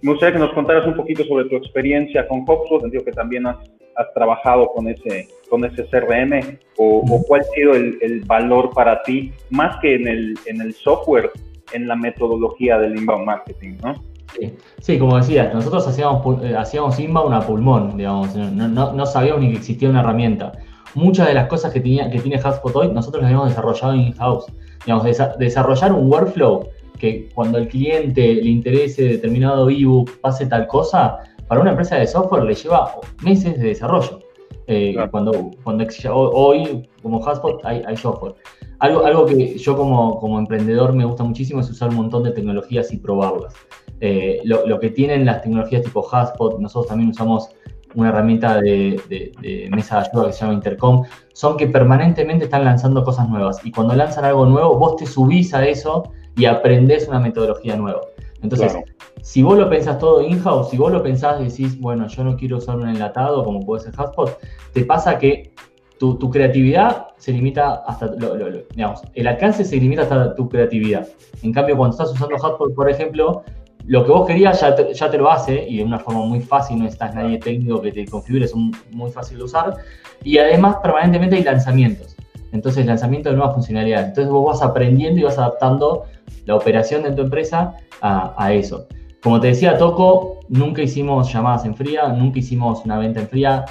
[0.01, 2.83] me gustaría que nos contaras un poquito sobre tu experiencia con HubSpot.
[2.83, 3.57] Entiendo que también has,
[3.95, 8.71] has, trabajado con ese, con ese CRM o, o cuál ha sido el, el, valor
[8.73, 11.29] para ti, más que en el, en el software,
[11.73, 13.95] en la metodología del inbound marketing, ¿no?
[14.33, 19.05] Sí, sí como decías, nosotros hacíamos, eh, hacíamos inbound a pulmón, digamos, no, no, no,
[19.05, 20.53] sabíamos ni que existía una herramienta.
[20.95, 24.45] Muchas de las cosas que, tenía, que tiene HubSpot hoy, nosotros las habíamos desarrollado in-house.
[24.85, 26.69] Digamos, desa desarrollar un workflow
[27.01, 32.05] que cuando el cliente le interese determinado ebook, pase tal cosa, para una empresa de
[32.05, 34.19] software le lleva meses de desarrollo.
[34.67, 35.09] Eh, claro.
[35.09, 38.35] Cuando, cuando hoy, como HubSpot, hay, hay, software.
[38.77, 42.31] Algo, algo que yo como, como emprendedor me gusta muchísimo es usar un montón de
[42.31, 43.55] tecnologías y probarlas.
[43.99, 47.49] Eh, lo, lo, que tienen las tecnologías tipo HubSpot, nosotros también usamos
[47.95, 52.45] una herramienta de, de, de, mesa de ayuda que se llama Intercom, son que permanentemente
[52.45, 53.59] están lanzando cosas nuevas.
[53.65, 58.01] Y cuando lanzan algo nuevo, vos te subís a eso y aprendés una metodología nueva.
[58.41, 58.87] Entonces, claro.
[59.21, 62.35] si vos lo pensás todo in-house, si vos lo pensás y decís, bueno, yo no
[62.35, 64.37] quiero usar un enlatado como puede ser HubSpot,
[64.73, 65.53] te pasa que
[65.99, 70.33] tu, tu creatividad se limita hasta, lo, lo, lo, digamos, el alcance se limita hasta
[70.33, 71.07] tu creatividad.
[71.43, 73.43] En cambio, cuando estás usando HubSpot, por ejemplo,
[73.85, 76.39] lo que vos querías ya te, ya te lo hace y de una forma muy
[76.39, 79.75] fácil, no estás nadie técnico que te configure, es un, muy fácil de usar.
[80.23, 82.15] Y además, permanentemente hay lanzamientos.
[82.51, 84.09] Entonces, lanzamiento de nuevas funcionalidades.
[84.09, 86.05] Entonces, vos vas aprendiendo y vas adaptando
[86.45, 88.87] la operación de tu empresa a, eso.
[89.21, 93.65] Como te decía, Toco, nunca hicimos llamadas en fría, nunca hicimos una venta en fría.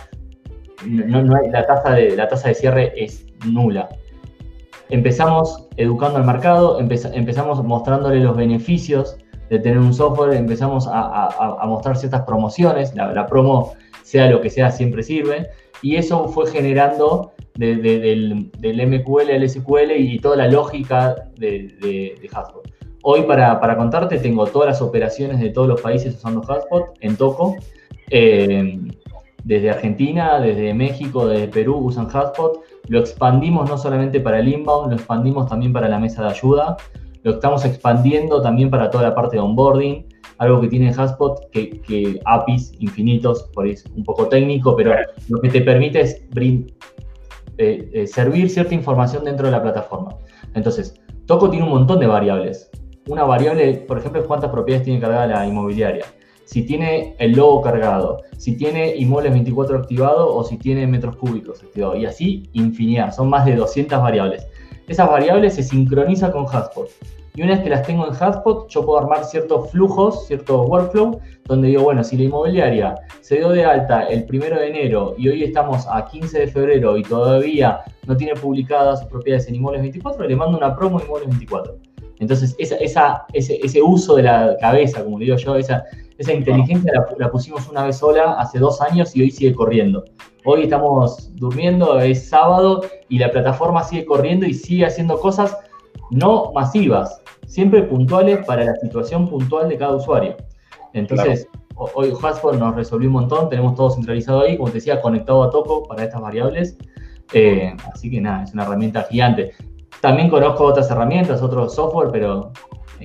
[0.87, 3.88] No, no la, tasa de, la tasa de cierre es nula.
[4.88, 9.16] Empezamos educando al mercado, empez, empezamos mostrándole los beneficios
[9.48, 14.48] de tener un software, empezamos a mostrar ciertas promociones, la, la, promo, sea lo que
[14.48, 15.50] sea, siempre sirve,
[15.83, 21.14] y eso fue generando de, de, del, del, MQL al SQL y toda la lógica
[21.36, 22.70] de, de HubSpot.
[23.02, 27.16] Hoy, para, para, contarte, tengo todas las operaciones de todos los países usando HubSpot en
[27.16, 27.56] Toco.
[28.10, 28.78] Eh,
[29.44, 32.60] desde Argentina, desde México, desde Perú usan HubSpot.
[32.88, 36.76] Lo expandimos no solamente para el inbound, lo expandimos también para la mesa de ayuda.
[37.22, 40.06] Lo estamos expandiendo también para toda la parte de onboarding.
[40.36, 44.94] Algo que tiene HubSpot, que, que APIs infinitos, por ahí es un poco técnico, pero
[45.28, 46.22] lo que te permite es
[47.62, 50.16] eh, eh, servir cierta información dentro de la plataforma.
[50.54, 50.94] Entonces,
[51.26, 52.70] Toco tiene un montón de variables.
[53.06, 56.06] Una variable, por ejemplo, es cuántas propiedades tiene cargada la inmobiliaria.
[56.46, 61.62] Si tiene el logo cargado, si tiene inmuebles 24 activado o si tiene metros cúbicos
[61.62, 61.96] activado.
[61.96, 63.12] Y así, infinidad.
[63.12, 64.46] Son más de 200 variables.
[64.88, 66.88] Esas variables se sincronizan con HubSpot.
[67.34, 71.20] Y una vez que las tengo en HubSpot, yo puedo armar ciertos flujos, ciertos workflow,
[71.44, 75.28] donde digo, bueno, si la inmobiliaria se dio de alta el primero de enero y
[75.28, 79.82] hoy estamos a 15 de febrero y todavía no tiene publicadas sus propiedades en Inmuebles
[79.82, 81.76] 24, le mando una promo Inmuebles 24.
[82.18, 85.84] Entonces, esa, ese, ese, uso de la cabeza, como digo yo, esa,
[86.18, 90.04] esa inteligencia la, la, pusimos una vez sola hace dos años y hoy sigue corriendo.
[90.44, 95.56] Hoy estamos durmiendo, es sábado y la plataforma sigue corriendo y sigue haciendo cosas
[96.10, 100.36] no masivas, siempre puntuales para la situación puntual de cada usuario.
[100.92, 101.90] Entonces, claro.
[101.94, 105.50] hoy HubSpot nos resolvió un montón, tenemos todo centralizado ahí, como te decía, conectado a
[105.50, 106.76] Toco para estas variables.
[107.32, 109.52] Eh, así que nada, es una herramienta gigante.
[110.00, 112.52] También conozco otras herramientas, otros software, pero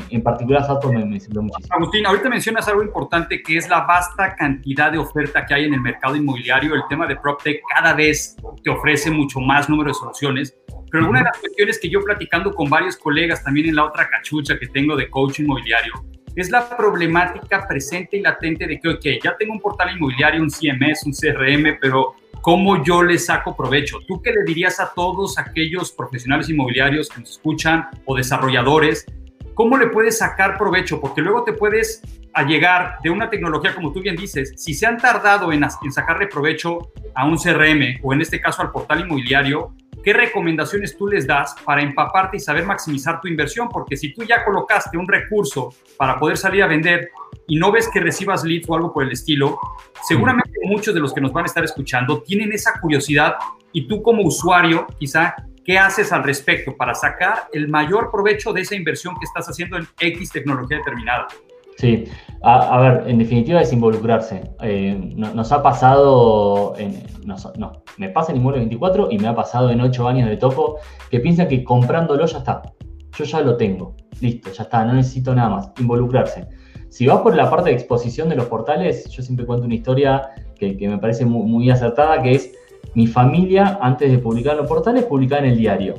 [0.09, 1.75] en particular HubSpot me, me sirvió muchísimo.
[1.75, 5.73] Agustín, ahorita mencionas algo importante que es la vasta cantidad de oferta que hay en
[5.73, 6.75] el mercado inmobiliario.
[6.75, 10.55] El tema de PropTech cada vez te ofrece mucho más número de soluciones.
[10.91, 14.07] Pero alguna de las cuestiones que yo platicando con varios colegas también en la otra
[14.09, 15.93] cachucha que tengo de coach inmobiliario
[16.35, 20.49] es la problemática presente y latente de que, ok, ya tengo un portal inmobiliario, un
[20.49, 23.99] CMS, un CRM, pero ¿cómo yo le saco provecho?
[24.05, 29.05] ¿Tú qué le dirías a todos aquellos profesionales inmobiliarios que nos escuchan o desarrolladores?
[29.55, 30.99] ¿Cómo le puedes sacar provecho?
[30.99, 32.01] Porque luego te puedes
[32.43, 36.27] llegar de una tecnología, como tú bien dices, si se han tardado en, en sacarle
[36.27, 41.25] provecho a un CRM o en este caso al portal inmobiliario, ¿qué recomendaciones tú les
[41.25, 43.69] das para empaparte y saber maximizar tu inversión?
[43.69, 47.11] Porque si tú ya colocaste un recurso para poder salir a vender
[47.47, 49.57] y no ves que recibas leads o algo por el estilo,
[50.05, 53.35] seguramente muchos de los que nos van a estar escuchando tienen esa curiosidad
[53.71, 55.33] y tú como usuario quizá
[55.65, 59.77] ¿Qué haces al respecto para sacar el mayor provecho de esa inversión que estás haciendo
[59.77, 61.27] en X tecnología determinada?
[61.77, 62.05] Sí,
[62.43, 64.43] a, ver, en definitiva es involucrarse.
[64.61, 69.71] Eh, nos ha pasado, en, no, me pasa en Inmueble 24 y me ha pasado
[69.71, 70.77] en 8 años de topo
[71.09, 72.61] que piensan que comprándolo ya está.
[73.17, 75.71] Yo ya lo tengo, listo, ya está, no necesito nada más.
[75.79, 76.47] Involucrarse.
[76.89, 80.29] Si vas por la parte de exposición de los portales, yo siempre cuento una historia
[80.57, 82.53] que, me parece muy, acertada, que es
[82.95, 85.95] mi familia, antes de publicar en los portales, publicaba en el diario.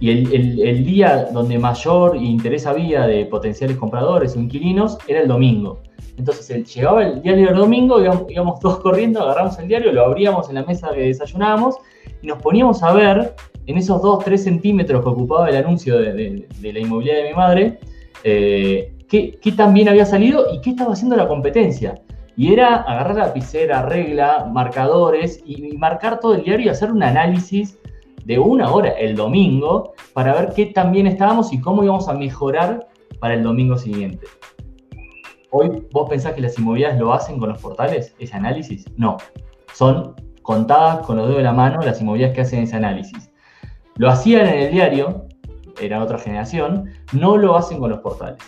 [0.00, 5.80] Y el, día donde mayor interés había de potenciales compradores o inquilinos era el domingo.
[6.18, 10.56] Entonces llegaba el diario del domingo, íbamos, todos corriendo, agarramos el diario, lo abríamos en
[10.56, 11.76] la mesa que desayunábamos
[12.20, 13.34] y nos poníamos a ver
[13.66, 17.78] en esos 2-3 centímetros que ocupaba el anuncio de, la inmobiliaria de mi madre,
[18.24, 21.94] eh, qué, qué tan bien había salido y qué estaba haciendo la competencia.
[22.36, 27.02] Y era agarrar la lapicera, regla, marcadores y, marcar todo el diario y hacer un
[27.02, 27.78] análisis
[28.24, 32.14] de una hora el domingo para ver qué tan bien estábamos y cómo íbamos a
[32.14, 32.88] mejorar
[33.20, 34.26] para el domingo siguiente.
[35.50, 38.86] Hoy, ¿vos pensás que las inmobiliarias lo hacen con los portales, ese análisis?
[38.96, 39.18] No.
[39.74, 43.30] Son contadas con los dedos de la mano las inmobiliarias que hacen ese análisis.
[43.96, 45.26] Lo hacían en el diario,
[45.80, 48.40] era otra generación, no lo hacen con los portales.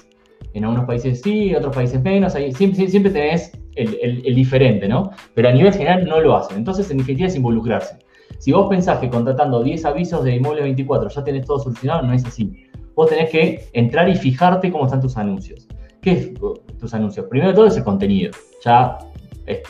[0.54, 5.10] En algunos países sí, en otros países menos, ahí siempre, siempre tenés el, diferente, ¿no?
[5.34, 6.56] Pero a nivel general no lo hacen.
[6.56, 7.98] Entonces, en definitiva, es involucrarse.
[8.38, 12.12] Si vos pensás que contratando 10 avisos de inmueble 24 ya tenés todo solucionado, no
[12.12, 12.66] es así.
[12.94, 15.66] Vos tenés que entrar y fijarte cómo están tus anuncios.
[16.00, 16.34] ¿Qué es
[16.78, 17.26] tus anuncios?
[17.26, 18.32] Primero todo es el contenido.
[18.64, 18.98] Ya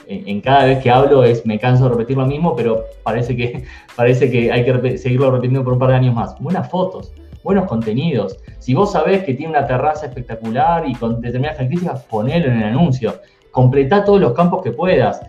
[0.06, 3.64] en cada vez que hablo es me canso de repetir lo mismo, pero parece que,
[3.96, 6.38] parece que hay que seguirlo repitiendo por un par de años más.
[6.40, 7.12] Buenas fotos,
[7.42, 8.38] buenos contenidos.
[8.58, 12.64] Si vos sabés que tiene una terraza espectacular y con determinadas características, ponelo en el
[12.64, 13.14] anuncio
[13.54, 15.20] completá todos los campos que puedas.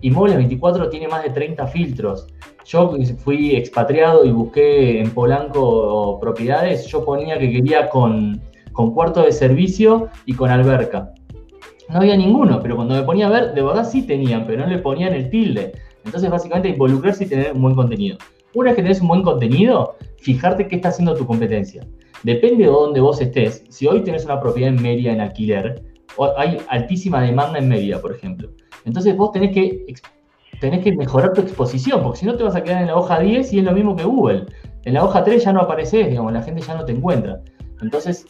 [0.00, 2.26] Inmuebles 24 tiene más de 30 filtros.
[2.64, 8.40] Yo fui expatriado y busqué en Polanco propiedades, yo ponía que quería con,
[8.72, 11.12] con cuarto de servicio y con alberca.
[11.88, 14.66] No había ninguno, pero cuando me ponía a ver, de verdad sí tenían, pero no
[14.66, 15.72] le ponían el tilde.
[16.04, 18.18] Entonces, básicamente, involucrarse y tener un buen contenido.
[18.54, 21.86] Una vez que tenés un buen contenido, fijarte qué está haciendo tu competencia.
[22.24, 23.64] Depende de dónde vos estés.
[23.68, 25.91] Si hoy tenés una propiedad en media en alquiler,
[26.36, 28.50] hay altísima demanda en media, por ejemplo.
[28.84, 29.84] Entonces vos tenés que,
[30.60, 33.20] tenés que mejorar tu exposición, porque si no te vas a quedar en la hoja
[33.20, 34.46] 10 y es lo mismo que Google.
[34.84, 37.40] En la hoja 3 ya no apareces, digamos, la gente ya no te encuentra.
[37.80, 38.26] Entonces,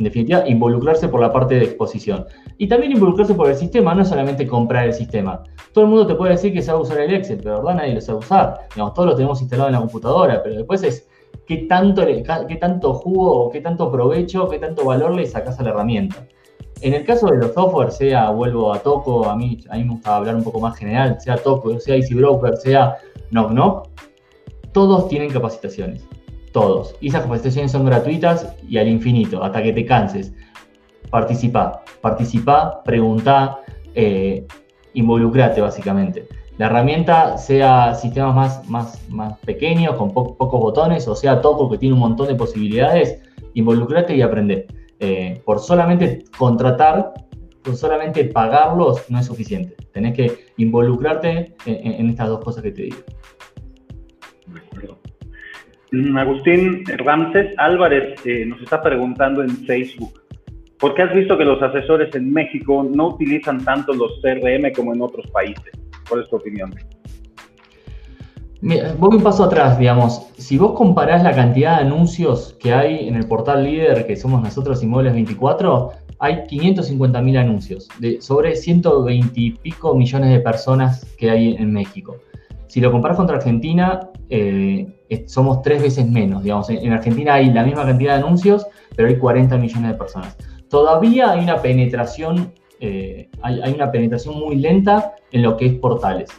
[0.00, 2.24] en definitiva, involucrarse por la parte de exposición.
[2.58, 5.42] Y también involucrarse por el sistema, no solamente comprar el sistema.
[5.72, 8.00] Todo el mundo te puede decir que sabe usar el Excel, pero verdad nadie lo
[8.00, 8.60] sabe usar.
[8.74, 11.06] Digamos, todos lo tenemos instalado en la computadora, pero después es
[11.46, 15.70] qué tanto, qué tanto jugo, qué tanto provecho, qué tanto valor le sacas a la
[15.70, 16.26] herramienta.
[16.82, 19.90] En el caso de los software, sea, vuelvo a Toco, a mí, a mí me
[19.90, 22.96] gusta hablar un poco más general, sea Toco, sea Easy Broker, sea
[23.30, 23.88] Knock Knock,
[24.72, 26.06] todos tienen capacitaciones.
[26.52, 26.96] Todos.
[27.00, 30.32] Y esas capacitaciones son gratuitas y al infinito, hasta que te canses.
[31.10, 33.60] Participa, participa, pregunta,
[33.94, 34.46] eh,
[34.94, 36.26] involucrate básicamente.
[36.56, 41.78] La herramienta sea sistemas más, más, más pequeños, con pocos botones, o sea Toco que
[41.78, 43.20] tiene un montón de posibilidades,
[43.54, 44.66] involucrate y aprende.
[45.02, 47.14] Eh, por solamente contratar,
[47.62, 49.74] por solamente pagarlos, no es suficiente.
[49.92, 52.98] Tenés que involucrarte en, estas dos cosas que te digo.
[55.92, 60.20] Mm, Agustín Ramses Álvarez eh, nos está preguntando en Facebook,
[60.78, 64.94] ¿por qué has visto que los asesores en México no utilizan tanto los CRM como
[64.94, 65.72] en otros países?
[66.08, 66.72] ¿Cuál es tu opinión?
[68.62, 70.26] Voy un paso atrás, digamos.
[70.36, 74.42] Si vos comparás la cantidad de anuncios que hay en el portal líder, que somos
[74.42, 77.88] nosotros Inmuebles 24, hay 550.000 anuncios
[78.20, 82.16] sobre 120 y pico millones de personas que hay en México.
[82.66, 84.86] Si lo comparas contra Argentina, eh,
[85.26, 86.42] somos tres veces menos.
[86.44, 86.68] Digamos.
[86.70, 90.36] En, Argentina hay la misma cantidad de anuncios, pero hay 40 millones de personas.
[90.68, 96.30] Todavía hay una penetración, eh, hay una penetración muy lenta en lo que es portales.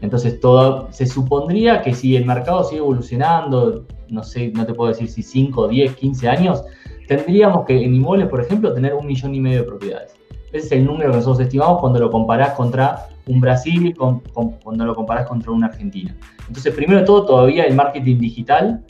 [0.00, 4.90] Entonces, todo, se supondría que si el mercado sigue evolucionando, no sé, no te puedo
[4.90, 6.64] decir si 5, 10, 15 años,
[7.06, 10.14] tendríamos que en inmuebles, por ejemplo, tener un millón y medio de propiedades.
[10.52, 14.84] Ese es el número que nosotros estimamos cuando lo comparás contra un Brasil y cuando
[14.84, 16.16] lo comparás contra una Argentina.
[16.48, 18.84] Entonces, primero de todo, todavía el marketing digital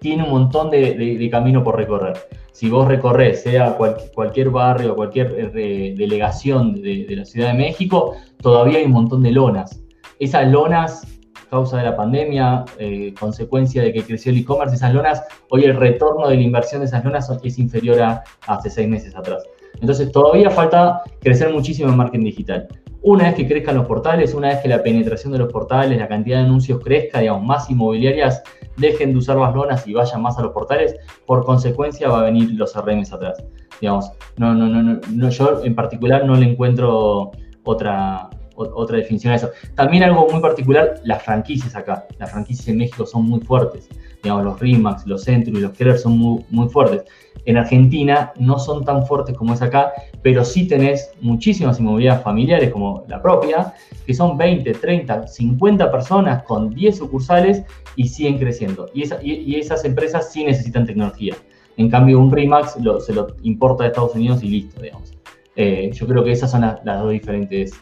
[0.00, 2.18] tiene un montón de, camino por recorrer.
[2.52, 3.76] Si vos recorres, sea
[4.14, 9.22] cualquier barrio, cualquier eh, delegación de, de la Ciudad de México, todavía hay un montón
[9.22, 9.80] de lonas
[10.20, 11.06] esas lonas,
[11.50, 15.76] causa de la pandemia, eh, consecuencia de que creció el e-commerce, esas lonas, hoy el
[15.76, 19.42] retorno de la inversión de esas lonas es inferior a hace seis meses atrás.
[19.80, 22.68] Entonces todavía falta crecer muchísimo en marketing digital.
[23.02, 26.06] Una vez que crezcan los portales, una vez que la penetración de los portales, la
[26.06, 28.42] cantidad de anuncios crezca, digamos, más inmobiliarias
[28.76, 30.96] dejen de usar las lonas y vayan más a los portales,
[31.26, 33.42] por consecuencia va a venir los RMs atrás.
[33.80, 37.30] Digamos, no, no, no, no, yo en particular no le encuentro
[37.64, 38.28] otra,
[38.68, 39.50] otra definición a eso.
[39.74, 42.06] También algo muy particular, las franquicias acá.
[42.18, 43.88] Las franquicias en México son muy fuertes.
[44.22, 47.04] Digamos, los Rimax, los Centro y los Keller son muy, fuertes.
[47.46, 49.92] En Argentina no son tan fuertes como es acá,
[50.22, 53.72] pero sí tenés muchísimas inmobiliarias familiares como la propia,
[54.06, 57.62] que son 20, 30, 50 personas con 10 sucursales
[57.96, 58.90] y siguen creciendo.
[58.92, 61.34] Y, y, esas empresas sí necesitan tecnología.
[61.78, 65.14] En cambio, un Rimax se lo importa de Estados Unidos y listo, digamos.
[65.56, 67.72] Eh, yo creo que esas son las, dos diferentes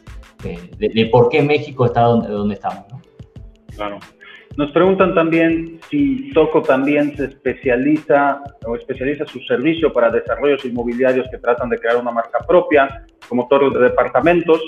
[0.45, 2.85] eh, de, por qué México está donde, donde estamos.
[2.91, 3.01] ¿no?
[3.75, 3.99] Claro.
[4.57, 11.29] Nos preguntan también si Toco también se especializa o especializa su servicio para desarrollos inmobiliarios
[11.31, 14.61] que tratan de crear una marca propia, como torres de departamentos,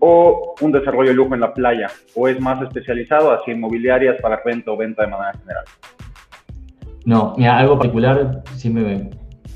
[0.00, 4.42] o un desarrollo de lujo en la playa, o es más especializado hacia inmobiliarias para
[4.44, 5.64] renta o venta de manera general.
[7.04, 9.10] No, mira, algo particular, siempre me,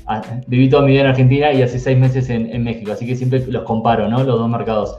[0.07, 3.15] ah, viví toda mi vida en Argentina y hace seis meses en, México, así que
[3.15, 4.23] siempre los comparo, ¿no?
[4.23, 4.97] Los dos mercados.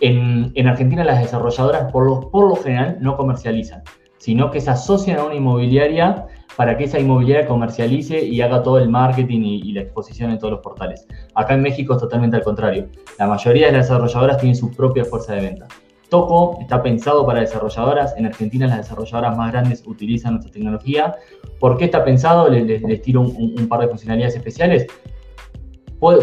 [0.00, 3.82] En, en Argentina las desarrolladoras por lo, por lo general no comercializan
[4.18, 6.26] sino que se asocian a una inmobiliaria
[6.56, 10.52] para que esa inmobiliaria comercialice y haga todo el marketing y, la exposición en todos
[10.52, 11.06] los portales.
[11.34, 12.88] Acá en México es totalmente al contrario.
[13.18, 15.68] La mayoría de las desarrolladoras tienen su propia fuerza de venta.
[16.08, 18.14] Toco está pensado para desarrolladoras.
[18.16, 21.14] En Argentina las desarrolladoras más grandes utilizan nuestra tecnología.
[21.60, 22.48] ¿Por qué está pensado?
[22.48, 24.86] Les, tiro un, par de funcionalidades especiales.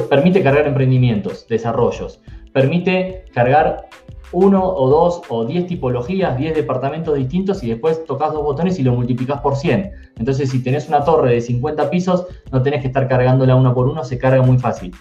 [0.09, 2.19] permite cargar emprendimientos, desarrollos.
[2.55, 3.89] Permite cargar
[4.31, 8.83] uno o dos o diez tipologías, diez departamentos distintos y después tocas dos botones y
[8.83, 9.91] lo multiplicas por 100.
[10.19, 13.89] Entonces, si tenés una torre de 50 pisos, no tenés que estar cargándola uno por
[13.89, 14.95] uno, se carga muy fácil.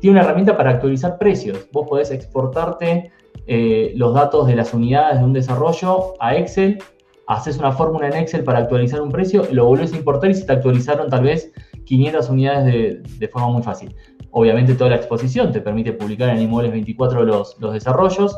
[0.00, 1.66] Tiene una herramienta para actualizar precios.
[1.72, 3.10] Vos podés exportarte
[3.48, 6.78] eh, los datos de las unidades de un desarrollo a Excel,
[7.26, 10.44] haces una fórmula en Excel para actualizar un precio, lo volvés a importar y se
[10.44, 11.52] te actualizaron tal vez
[11.84, 13.92] 500 unidades de, de forma muy fácil.
[14.32, 18.36] Obviamente toda la exposición te permite publicar en Inmuebles 24 los, los desarrollos,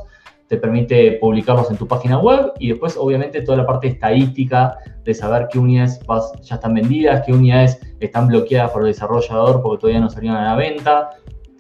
[0.49, 5.15] te permite publicarlos en tu página web y después obviamente toda la parte estadística de
[5.15, 6.01] saber qué unidades
[6.43, 10.45] ya están vendidas, qué unidades están bloqueadas por el desarrollador porque todavía no salieron a
[10.45, 11.11] la venta,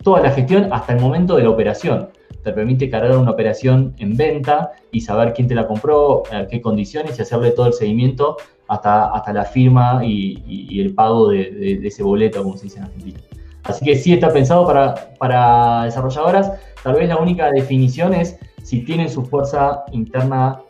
[0.03, 2.11] toda la gestión hasta el momento de la operación.
[2.43, 6.61] Te permite cargar una operación en venta y saber quién te la compró, a qué
[6.61, 8.37] condiciones y hacerle todo el seguimiento
[8.69, 13.19] hasta, hasta la firma y, el pago de, ese boleto, como se dice en Argentina.
[13.65, 16.53] Así que sí está pensado para, para desarrolladoras.
[16.83, 20.61] Tal vez la única definición es si tienen su fuerza interna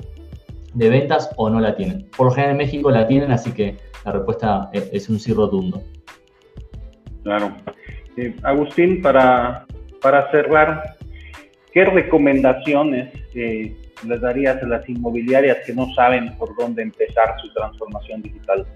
[0.75, 2.09] de ventas o no la tienen.
[2.17, 5.83] Por lo general en México la tienen, así que la respuesta es un sí rotundo.
[7.23, 7.55] Claro.
[8.17, 9.67] Eh, Agustín, para,
[10.01, 10.97] para cerrar,
[11.73, 13.77] ¿qué recomendaciones eh,
[14.07, 18.67] les darías a las inmobiliarias que no saben por dónde empezar su transformación digital?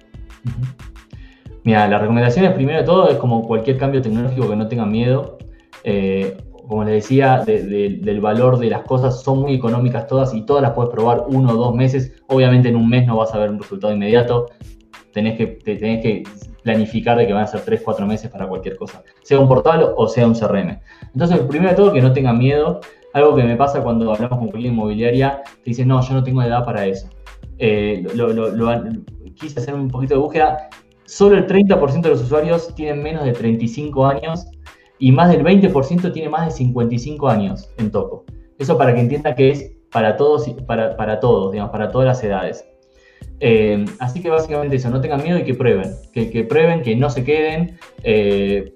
[1.69, 4.91] Mira, la recomendación es primero de todo, es como cualquier cambio tecnológico que no tengan
[4.91, 5.37] miedo.
[5.85, 6.35] Eh,
[6.67, 10.73] como les decía, del valor de las cosas, son muy económicas todas y todas las
[10.73, 12.23] puedes probar uno o dos meses.
[12.29, 14.47] Obviamente en un mes no vas a ver un resultado inmediato,
[15.13, 16.23] tenés que, tenés que
[16.63, 19.93] planificar de que van a ser tres, cuatro meses para cualquier cosa, sea un portal
[19.95, 20.81] o sea un CRM.
[21.13, 22.81] Entonces, primero de todo, que no tengan miedo.
[23.13, 26.43] Algo que me pasa cuando hablamos con cliente inmobiliaria, te dicen, no, yo no tengo
[26.43, 27.11] edad para eso.
[27.59, 28.07] Eh,
[29.39, 30.71] quise hacer un poquito de búsqueda.
[31.09, 34.47] Solo el 30% de los usuarios tienen menos de 35 años
[34.99, 38.27] y más del 20% tiene más de 55 años en Toco.
[38.59, 42.23] Eso para que entienda que es para todos, para, para todos, digamos, para todas las
[42.23, 42.69] edades.
[43.41, 47.09] Eh, así que básicamente eso, no tengan miedo y que prueben, que, prueben, que no
[47.09, 48.75] se queden, eh,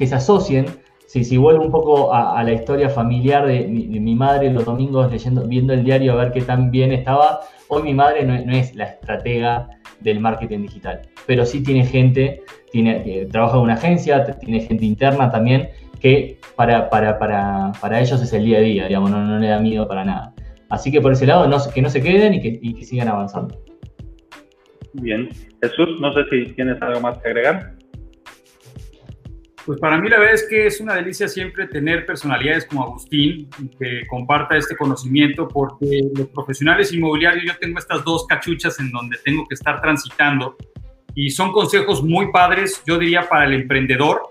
[0.00, 0.66] que se asocien.
[1.06, 5.46] Si, si vuelvo un poco a, la historia familiar de mi, madre los domingos leyendo,
[5.46, 8.74] viendo el diario a ver qué tan bien estaba, hoy mi madre no, no es
[8.74, 14.60] la estratega del marketing digital, pero sí tiene gente tiene, trabaja en una agencia, tiene
[14.60, 15.68] gente interna también,
[16.00, 19.48] que para, para, para, para ellos es el día a día, digamos, no, no, le
[19.48, 20.34] da miedo para nada.
[20.68, 23.08] Así que por ese lado, no, que no se queden y que, y que sigan
[23.08, 23.60] avanzando.
[24.94, 25.28] Bien.
[25.62, 27.74] Jesús, no sé si tienes algo más que agregar.
[29.66, 33.48] Pues para mí la verdad es que es una delicia siempre tener personalidades como Agustín
[33.78, 39.18] que comparta este conocimiento porque los profesionales inmobiliarios yo tengo estas dos cachuchas en donde
[39.22, 40.56] tengo que estar transitando
[41.14, 44.22] y son consejos muy padres, yo diría, para el emprendedor,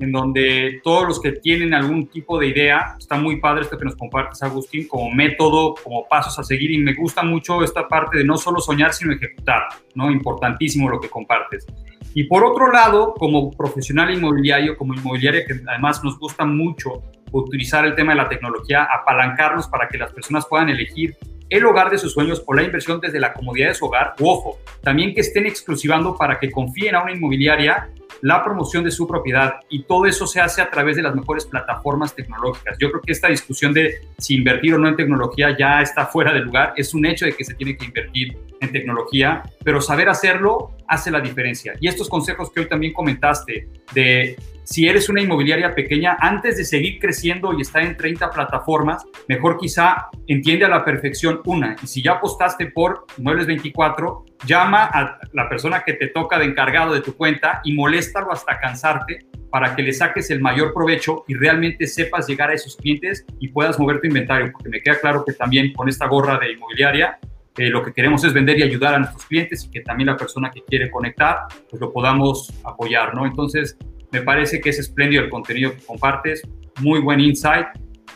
[0.00, 3.84] en donde todos los que tienen algún tipo de idea, está muy padre esto que
[3.84, 8.18] nos compartes, Agustín, como método, como pasos a seguir, y me gusta mucho esta parte
[8.18, 9.62] de no solo soñar, sino ejecutar,
[9.94, 10.10] ¿no?
[10.10, 11.66] Importantísimo lo que compartes.
[12.14, 17.02] Y por otro lado, como profesional inmobiliario, como inmobiliaria que además nos gusta mucho
[17.32, 21.16] utilizar el tema de la tecnología, apalancarnos para que las personas puedan elegir
[21.50, 24.58] el hogar de sus sueños o la inversión desde la comodidad de su hogar, ojo,
[24.82, 27.90] también que estén exclusivando para que confíen a una inmobiliaria
[28.22, 31.44] la promoción de su propiedad y todo eso se hace a través de las mejores
[31.44, 32.78] plataformas tecnológicas.
[32.78, 36.32] Yo creo que esta discusión de si invertir o no en tecnología ya está fuera
[36.32, 36.72] de lugar.
[36.76, 41.10] Es un hecho de que se tiene que invertir en tecnología, pero saber hacerlo hace
[41.10, 41.74] la diferencia.
[41.80, 46.64] Y estos consejos que hoy también comentaste de si eres una inmobiliaria pequeña, antes de
[46.64, 51.76] seguir creciendo y estar en 30 plataformas, mejor quizá entiende a la perfección una.
[51.82, 56.46] Y si ya apostaste por Muebles 24, llama a la persona que te toca de
[56.46, 61.24] encargado de tu cuenta y moléstalo hasta cansarte para que le saques el mayor provecho
[61.28, 64.50] y realmente sepas llegar a esos clientes y puedas mover tu inventario.
[64.50, 67.18] Porque me queda claro que también con esta gorra de inmobiliaria
[67.56, 70.16] eh, lo que queremos es vender y ayudar a nuestros clientes y que también la
[70.16, 71.38] persona que quiere conectar,
[71.70, 73.26] pues lo podamos apoyar, ¿no?
[73.26, 73.76] Entonces,
[74.10, 76.42] me parece que es espléndido el contenido que compartes,
[76.80, 77.66] muy buen insight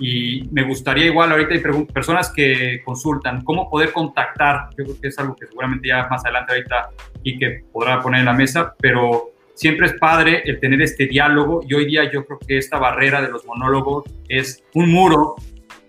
[0.00, 5.08] y me gustaría igual, ahorita hay personas que consultan cómo poder contactar, yo creo que
[5.08, 6.90] es algo que seguramente ya más adelante ahorita
[7.24, 11.62] y que podrá poner en la mesa, pero siempre es padre el tener este diálogo
[11.66, 15.34] y hoy día yo creo que esta barrera de los monólogos es un muro,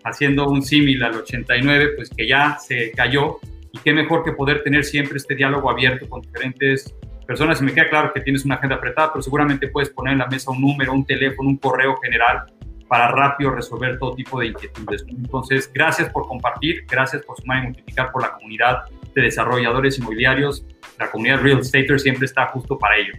[0.10, 3.39] haciendo un símil al 89, pues que ya se cayó
[3.72, 6.93] y qué mejor que poder tener siempre este diálogo abierto con diferentes
[7.26, 10.20] personas y me queda claro que tienes una agenda apretada, pero seguramente puedes poner en
[10.20, 12.45] la mesa un número, un teléfono, un correo general
[12.88, 15.05] para rápido resolver todo tipo de inquietudes.
[15.07, 20.66] Entonces, gracias por compartir, gracias por sumar y multiplicar por la comunidad de desarrolladores inmobiliarios.
[20.97, 23.14] La comunidad Real Estater siempre está justo para ello.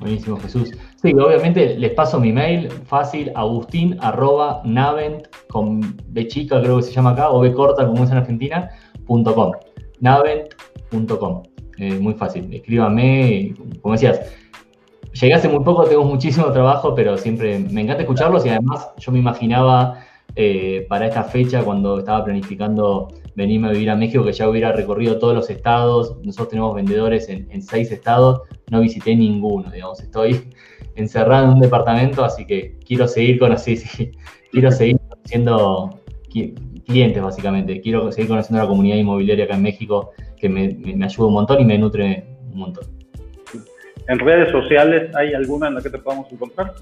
[0.00, 0.72] Buenísimo, Jesús.
[1.02, 3.98] Sí, obviamente les paso mi mail, fácil, agustín,
[4.64, 8.70] navent, con B creo que se llama acá, o B corta como es en Argentina,
[9.06, 9.52] punto com.
[10.00, 11.42] Navent.com
[12.00, 12.52] muy fácil.
[12.52, 14.20] Escríbame, como decías,
[15.12, 19.12] llegué hace muy poco, tengo muchísimo trabajo, pero siempre me encanta escucharlos y además yo
[19.12, 24.32] me imaginaba eh, para esta fecha, cuando estaba planificando venirme a vivir a México, que
[24.32, 26.16] ya hubiera recorrido todos los estados.
[26.24, 30.50] Nosotros tenemos vendedores en, seis estados, no visité ninguno, digamos, estoy
[30.96, 33.84] encerrado en un departamento, así que quiero seguir conociendo,
[34.52, 36.00] quiero seguir conociendo
[36.86, 41.34] clientes básicamente, quiero seguir conociendo la comunidad inmobiliaria acá en México que me, ayuda un
[41.34, 42.84] montón y me nutre un montón.
[44.08, 46.72] ¿En redes sociales hay alguna en la que te podamos encontrar?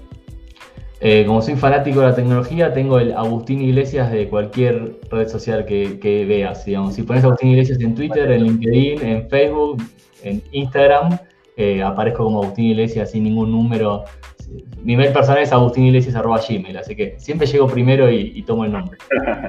[0.99, 5.65] Eh, como soy fanático de la tecnología, tengo el Agustín Iglesias de cualquier red social
[5.65, 6.63] que, que veas.
[6.63, 9.83] Si pones Agustín Iglesias en Twitter, en LinkedIn, en Facebook,
[10.23, 11.19] en Instagram,
[11.55, 14.05] eh, aparezco como Agustín Iglesias sin ningún número.
[14.81, 18.97] Mi mail personal es agustiniglesias.gmail, así que siempre llego primero y, y tomo el nombre.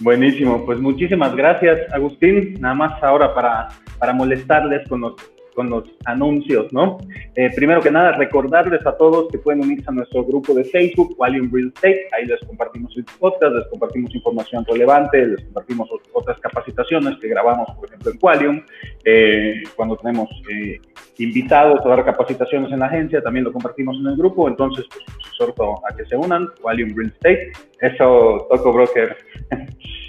[0.00, 2.54] Buenísimo, pues muchísimas gracias, Agustín.
[2.60, 5.14] Nada más ahora para, para molestarles con los,
[5.58, 6.98] con los anuncios, ¿no?
[7.34, 11.16] Eh, primero que nada, recordarles a todos que pueden unirse a nuestro grupo de Facebook,
[11.16, 12.06] Qualium Real Estate.
[12.16, 17.68] Ahí les compartimos el podcast, les compartimos información relevante, les compartimos otras capacitaciones que grabamos,
[17.72, 18.62] por ejemplo, en Qualium.
[19.04, 20.80] Eh, cuando tenemos eh,
[21.18, 24.46] invitados a dar capacitaciones en la agencia, también lo compartimos en el grupo.
[24.46, 27.50] Entonces, pues, exhorto a que se unan, Qualium Real Estate.
[27.80, 29.16] Eso, Toco Broker.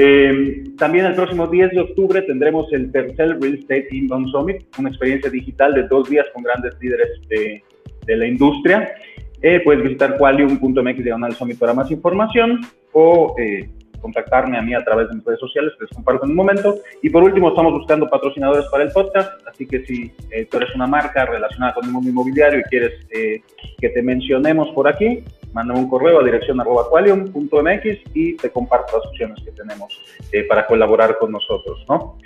[0.00, 4.90] Eh, también el próximo 10 de octubre tendremos el tercer Real Estate Inbound Summit, una
[4.90, 7.62] experiencia digital de dos días con grandes líderes de,
[8.06, 8.94] de la industria.
[9.42, 12.60] Eh, puedes visitar qualium.mx diagonal summit para más información
[12.92, 13.68] o eh,
[14.00, 16.76] contactarme a mí a través de mis redes sociales, que les comparto en un momento.
[17.02, 20.74] Y por último, estamos buscando patrocinadores para el podcast, así que si eh, tú eres
[20.74, 23.40] una marca relacionada con el mundo inmobiliario y quieres eh,
[23.78, 25.22] que te mencionemos por aquí,
[25.52, 30.00] mándame un correo a dirección arroba qualium.mx y te comparto las opciones que tenemos
[30.32, 32.16] eh, para colaborar con nosotros, ¿no?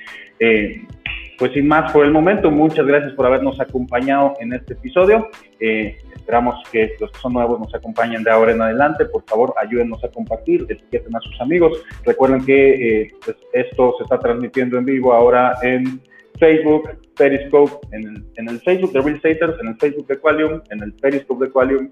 [1.38, 5.28] pues sin más por el momento, muchas gracias por habernos acompañado en este episodio.
[6.22, 9.06] Esperamos que los que son nuevos nos acompañen de ahora en adelante.
[9.06, 11.82] Por favor, ayúdennos a compartir, etiqueten a sus amigos.
[12.04, 16.00] Recuerden que eh, pues, esto se está transmitiendo en vivo ahora en
[16.38, 20.60] Facebook, Periscope, en el, en el Facebook de Real Staters, en el Facebook de Qualium,
[20.70, 21.90] en el Periscope de Qualium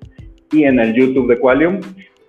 [0.52, 1.80] y en el YouTube de Qualium.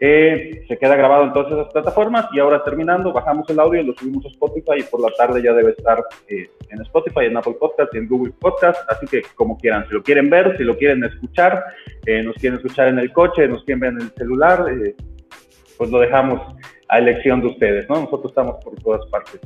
[0.03, 3.85] Eh, se queda grabado en todas esas plataformas y ahora terminando, bajamos el audio y
[3.85, 7.37] lo subimos a Spotify y por la tarde ya debe estar eh, en Spotify, en
[7.37, 10.63] Apple Podcast y en Google Podcast, así que como quieran, si lo quieren ver, si
[10.63, 11.63] lo quieren escuchar,
[12.07, 14.65] eh, nos quieren escuchar en el coche, nos quieren ver en el celular,
[15.77, 16.41] pues lo dejamos
[16.89, 18.01] a elección de ustedes, ¿no?
[18.01, 19.39] Nosotros estamos por todas partes.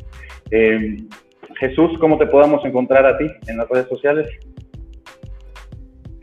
[1.60, 4.30] Jesús, ¿cómo te podamos encontrar a ti en las redes sociales?